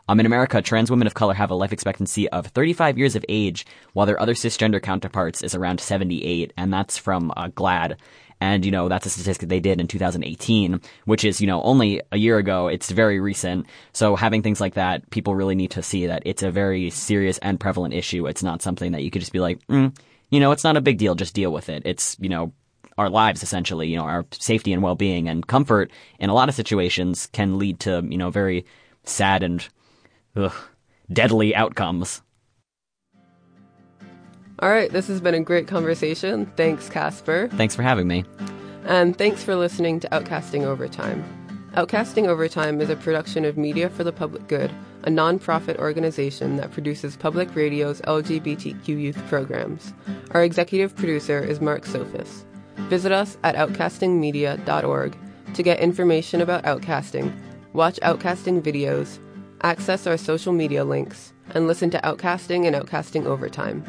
Um, 0.09 0.19
in 0.19 0.25
America, 0.25 0.59
trans 0.59 0.89
women 0.89 1.05
of 1.05 1.13
color 1.13 1.35
have 1.35 1.51
a 1.51 1.55
life 1.55 1.71
expectancy 1.71 2.27
of 2.29 2.47
35 2.47 2.97
years 2.97 3.15
of 3.15 3.23
age, 3.29 3.67
while 3.93 4.07
their 4.07 4.19
other 4.19 4.33
cisgender 4.33 4.81
counterparts 4.81 5.43
is 5.43 5.53
around 5.53 5.79
78, 5.79 6.51
and 6.57 6.73
that's 6.73 6.97
from 6.97 7.31
uh, 7.37 7.49
GLAAD. 7.49 7.95
And, 8.41 8.65
you 8.65 8.71
know, 8.71 8.87
that's 8.87 9.05
a 9.05 9.09
statistic 9.09 9.49
they 9.49 9.59
did 9.59 9.81
in 9.81 9.87
2018, 9.87 10.79
which 11.05 11.25
is, 11.25 11.41
you 11.41 11.47
know, 11.47 11.61
only 11.63 12.01
a 12.11 12.17
year 12.17 12.37
ago. 12.37 12.67
It's 12.67 12.89
very 12.89 13.19
recent. 13.19 13.65
So 13.91 14.15
having 14.15 14.41
things 14.41 14.61
like 14.61 14.75
that, 14.75 15.09
people 15.09 15.35
really 15.35 15.55
need 15.55 15.71
to 15.71 15.83
see 15.83 16.07
that 16.07 16.23
it's 16.25 16.43
a 16.43 16.51
very 16.51 16.89
serious 16.89 17.37
and 17.39 17.59
prevalent 17.59 17.93
issue. 17.93 18.27
It's 18.27 18.43
not 18.43 18.61
something 18.61 18.93
that 18.93 19.03
you 19.03 19.11
could 19.11 19.21
just 19.21 19.33
be 19.33 19.41
like, 19.41 19.65
mm, 19.67 19.93
you 20.29 20.39
know, 20.39 20.51
it's 20.51 20.63
not 20.63 20.77
a 20.77 20.81
big 20.81 20.97
deal. 20.97 21.15
Just 21.15 21.33
deal 21.33 21.51
with 21.51 21.67
it. 21.67 21.83
It's, 21.85 22.15
you 22.19 22.29
know, 22.29 22.53
our 22.97 23.09
lives 23.09 23.43
essentially, 23.43 23.87
you 23.87 23.97
know, 23.97 24.03
our 24.03 24.25
safety 24.31 24.73
and 24.73 24.83
well-being 24.83 25.27
and 25.27 25.47
comfort 25.47 25.91
in 26.19 26.29
a 26.29 26.33
lot 26.33 26.49
of 26.49 26.55
situations 26.55 27.27
can 27.31 27.57
lead 27.57 27.79
to, 27.81 28.05
you 28.09 28.17
know, 28.17 28.29
very 28.29 28.65
sad 29.05 29.41
and 29.43 29.67
ugh, 30.35 30.53
deadly 31.11 31.55
outcomes. 31.55 32.21
All 34.61 34.69
right 34.69 34.91
this 34.91 35.07
has 35.07 35.21
been 35.21 35.35
a 35.35 35.41
great 35.41 35.67
conversation 35.67 36.45
thanks 36.55 36.89
casper 36.89 37.47
Thanks 37.53 37.75
for 37.75 37.83
having 37.83 38.07
me. 38.07 38.25
And 38.85 39.15
thanks 39.17 39.43
for 39.43 39.55
listening 39.55 39.99
to 39.99 40.09
Outcasting 40.09 40.63
Overtime. 40.63 41.23
Outcasting 41.73 42.27
Overtime 42.27 42.81
is 42.81 42.89
a 42.89 42.95
production 42.95 43.45
of 43.45 43.57
Media 43.57 43.89
for 43.89 44.03
the 44.03 44.11
Public 44.11 44.47
Good, 44.47 44.71
a 45.03 45.09
nonprofit 45.09 45.77
organization 45.77 46.55
that 46.55 46.71
produces 46.71 47.15
public 47.15 47.53
radio's 47.53 48.01
LGBTQ 48.01 48.87
youth 48.87 49.21
programs. 49.27 49.93
Our 50.31 50.43
executive 50.43 50.95
producer 50.95 51.39
is 51.39 51.61
Mark 51.61 51.85
Sophis. 51.85 52.45
Visit 52.89 53.11
us 53.11 53.37
at 53.43 53.55
outcastingmedia.org 53.55 55.17
to 55.53 55.63
get 55.63 55.79
information 55.79 56.41
about 56.41 56.63
outcasting, 56.63 57.31
watch 57.73 57.99
outcasting 58.01 58.61
videos, 58.61 59.19
access 59.61 60.07
our 60.07 60.17
social 60.17 60.53
media 60.53 60.83
links, 60.83 61.33
and 61.55 61.67
listen 61.67 61.89
to 61.91 61.99
Outcasting 62.01 62.65
and 62.65 62.75
Outcasting 62.75 63.25
Overtime. 63.25 63.83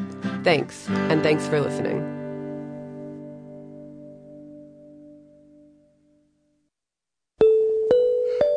Thanks, 0.44 0.88
and 0.88 1.22
thanks 1.22 1.46
for 1.46 1.60
listening. 1.60 2.18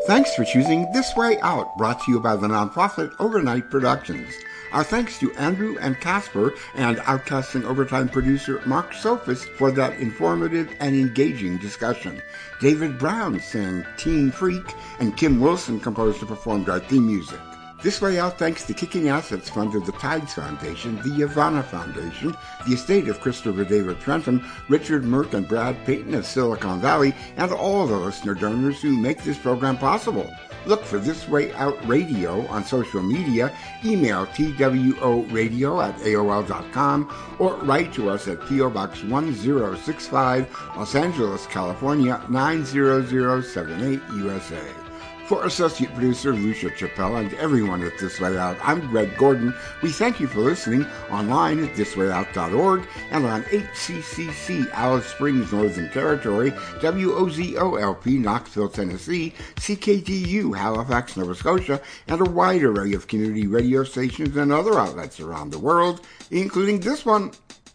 Thanks 0.05 0.35
for 0.35 0.43
choosing 0.43 0.91
This 0.91 1.15
Way 1.15 1.39
Out, 1.39 1.77
brought 1.77 2.03
to 2.03 2.11
you 2.11 2.19
by 2.19 2.35
the 2.35 2.47
nonprofit 2.47 3.13
Overnight 3.19 3.71
Productions. 3.71 4.33
Our 4.73 4.83
thanks 4.83 5.17
to 5.19 5.31
Andrew 5.35 5.77
and 5.79 5.97
Casper 6.01 6.53
and 6.75 6.97
Outcasting 6.97 7.63
Overtime 7.63 8.09
producer 8.09 8.61
Mark 8.65 8.91
Sophis 8.91 9.45
for 9.57 9.71
that 9.71 9.99
informative 9.99 10.75
and 10.79 10.93
engaging 10.95 11.57
discussion. 11.57 12.21
David 12.59 12.97
Brown 12.97 13.39
sang 13.39 13.85
Teen 13.97 14.29
Freak, 14.29 14.73
and 14.99 15.15
Kim 15.15 15.39
Wilson 15.39 15.79
composed 15.79 16.19
and 16.19 16.27
performed 16.27 16.67
our 16.69 16.79
theme 16.79 17.05
music. 17.05 17.39
This 17.84 18.02
Way 18.02 18.17
Out 18.17 18.39
thanks 18.39 18.63
to 18.63 18.74
Kicking 18.74 19.10
Assets 19.10 19.50
Fund 19.50 19.76
of 19.76 19.86
the 19.86 19.91
Tides 19.91 20.34
Foundation, 20.36 20.96
the 20.96 21.10
Yavana 21.10 21.65
Foundation, 21.65 22.34
the 22.65 22.76
estate 22.76 23.10
of 23.10 23.19
Christopher 23.19 23.65
David 23.65 24.00
Trentham, 24.00 24.50
Richard 24.69 25.04
Merck 25.04 25.34
and 25.34 25.46
Brad 25.46 25.76
Payton 25.86 26.13
of 26.13 26.26
Silicon 26.26 26.80
Valley, 26.80 27.13
and 27.36 27.52
all 27.52 27.86
the 27.86 27.98
listener 27.98 28.36
donors 28.36 28.82
who 28.82 28.96
make 28.96 29.22
this 29.24 29.38
program 29.38 29.78
possible. 29.78 30.34
Look 30.65 30.86
for 30.86 30.98
This 30.98 31.28
Way 31.28 31.52
Out 31.56 31.78
Radio 31.86 32.48
on 32.48 32.63
social 32.63 33.04
media, 33.04 33.52
email 33.84 34.28
tworadio 34.28 35.84
at 35.84 36.00
aol.com, 36.00 37.13
or 37.38 37.56
write 37.58 37.91
to 37.96 38.10
us 38.10 38.30
at 38.30 38.48
P.O. 38.48 38.69
Box 38.69 39.04
1065, 39.04 40.58
Los 40.78 40.96
Angeles, 40.96 41.46
California 41.48 42.24
90078 42.30 44.02
USA. 44.19 44.83
For 45.27 45.45
associate 45.45 45.93
producer 45.93 46.33
Lucia 46.33 46.69
Chappelle 46.69 47.21
and 47.21 47.33
everyone 47.36 47.81
at 47.81 47.97
This 47.97 48.19
Way 48.19 48.38
Out, 48.38 48.57
I'm 48.62 48.81
Greg 48.88 49.15
Gordon. 49.17 49.55
We 49.81 49.89
thank 49.89 50.19
you 50.19 50.27
for 50.27 50.41
listening 50.41 50.86
online 51.09 51.63
at 51.63 51.75
thiswayout.org 51.75 52.86
and 53.09 53.25
on 53.25 53.43
8CCC 53.43 54.69
Alice 54.71 55.05
Springs, 55.05 55.53
Northern 55.53 55.89
Territory, 55.91 56.51
WOZOLP 56.51 58.19
Knoxville, 58.19 58.67
Tennessee, 58.67 59.33
CKDU 59.55 60.57
Halifax, 60.57 61.15
Nova 61.15 61.36
Scotia, 61.36 61.81
and 62.09 62.19
a 62.19 62.29
wide 62.29 62.63
array 62.63 62.91
of 62.91 63.07
community 63.07 63.47
radio 63.47 63.86
stations 63.86 64.36
and 64.36 64.51
other 64.51 64.77
outlets 64.77 65.21
around 65.21 65.51
the 65.51 65.59
world, 65.59 66.01
including 66.31 66.81
this 66.81 67.05
one. 67.05 67.31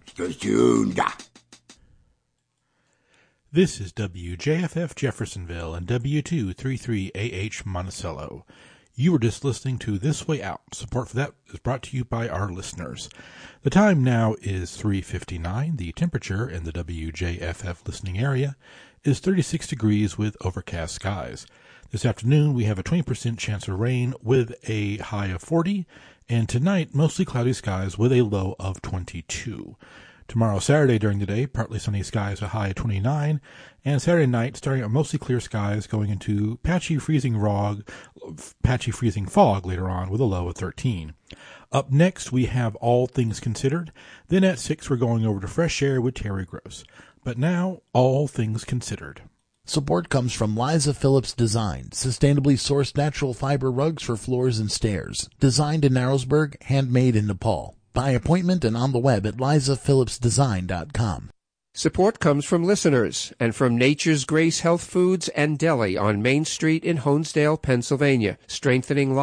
Stay 0.06 0.34
tuned. 0.34 1.00
This 3.50 3.80
is 3.80 3.94
WJFF 3.94 4.94
Jeffersonville 4.94 5.74
and 5.74 5.86
W233AH 5.86 7.64
Monticello. 7.64 8.44
You 8.94 9.12
were 9.12 9.18
just 9.18 9.42
listening 9.42 9.78
to 9.78 9.96
This 9.96 10.28
Way 10.28 10.42
Out. 10.42 10.74
Support 10.74 11.08
for 11.08 11.16
that 11.16 11.32
is 11.50 11.58
brought 11.58 11.82
to 11.84 11.96
you 11.96 12.04
by 12.04 12.28
our 12.28 12.52
listeners. 12.52 13.08
The 13.62 13.70
time 13.70 14.04
now 14.04 14.34
is 14.42 14.76
3:59. 14.76 15.76
The 15.76 15.92
temperature 15.92 16.46
in 16.46 16.64
the 16.64 16.72
WJFF 16.72 17.86
listening 17.86 18.18
area 18.18 18.54
is 19.02 19.18
36 19.18 19.66
degrees 19.66 20.18
with 20.18 20.36
overcast 20.42 20.96
skies. 20.96 21.46
This 21.90 22.04
afternoon 22.04 22.52
we 22.52 22.64
have 22.64 22.78
a 22.78 22.84
20% 22.84 23.38
chance 23.38 23.66
of 23.66 23.80
rain 23.80 24.12
with 24.22 24.52
a 24.68 24.98
high 24.98 25.28
of 25.28 25.40
40, 25.40 25.86
and 26.28 26.50
tonight 26.50 26.94
mostly 26.94 27.24
cloudy 27.24 27.54
skies 27.54 27.96
with 27.96 28.12
a 28.12 28.20
low 28.20 28.56
of 28.58 28.82
22. 28.82 29.74
Tomorrow, 30.28 30.58
Saturday, 30.58 30.98
during 30.98 31.20
the 31.20 31.26
day, 31.26 31.46
partly 31.46 31.78
sunny 31.78 32.02
skies, 32.02 32.42
a 32.42 32.48
high 32.48 32.68
of 32.68 32.74
29. 32.74 33.40
And 33.82 34.02
Saturday 34.02 34.26
night, 34.26 34.58
starting 34.58 34.84
out 34.84 34.90
mostly 34.90 35.18
clear 35.18 35.40
skies, 35.40 35.86
going 35.86 36.10
into 36.10 36.58
patchy 36.62 36.98
freezing 36.98 37.38
rog, 37.38 37.88
patchy 38.62 38.90
freezing 38.90 39.24
fog 39.24 39.64
later 39.64 39.88
on 39.88 40.10
with 40.10 40.20
a 40.20 40.24
low 40.24 40.46
of 40.48 40.56
13. 40.56 41.14
Up 41.72 41.90
next, 41.90 42.30
we 42.30 42.44
have 42.44 42.76
All 42.76 43.06
Things 43.06 43.40
Considered. 43.40 43.90
Then 44.28 44.44
at 44.44 44.58
6, 44.58 44.90
we're 44.90 44.96
going 44.96 45.24
over 45.24 45.40
to 45.40 45.48
Fresh 45.48 45.82
Air 45.82 45.98
with 45.98 46.16
Terry 46.16 46.44
Gross. 46.44 46.84
But 47.24 47.38
now, 47.38 47.80
All 47.94 48.28
Things 48.28 48.64
Considered. 48.64 49.22
Support 49.64 50.10
comes 50.10 50.34
from 50.34 50.56
Liza 50.56 50.92
Phillips 50.92 51.32
Design, 51.32 51.88
sustainably 51.92 52.54
sourced 52.54 52.98
natural 52.98 53.32
fiber 53.32 53.72
rugs 53.72 54.02
for 54.02 54.16
floors 54.16 54.58
and 54.58 54.70
stairs. 54.70 55.30
Designed 55.40 55.86
in 55.86 55.94
Narrowsburg, 55.94 56.62
handmade 56.64 57.16
in 57.16 57.26
Nepal. 57.26 57.77
By 57.92 58.10
appointment 58.10 58.64
and 58.64 58.76
on 58.76 58.92
the 58.92 58.98
web 58.98 59.26
at 59.26 59.36
lizaphillipsdesign.com. 59.36 61.30
Support 61.74 62.18
comes 62.18 62.44
from 62.44 62.64
listeners 62.64 63.32
and 63.38 63.54
from 63.54 63.76
Nature's 63.78 64.24
Grace 64.24 64.60
Health 64.60 64.82
Foods 64.82 65.28
and 65.28 65.56
Deli 65.58 65.96
on 65.96 66.20
Main 66.22 66.44
Street 66.44 66.82
in 66.82 66.98
Honesdale, 66.98 67.60
Pennsylvania, 67.62 68.36
strengthening. 68.48 69.14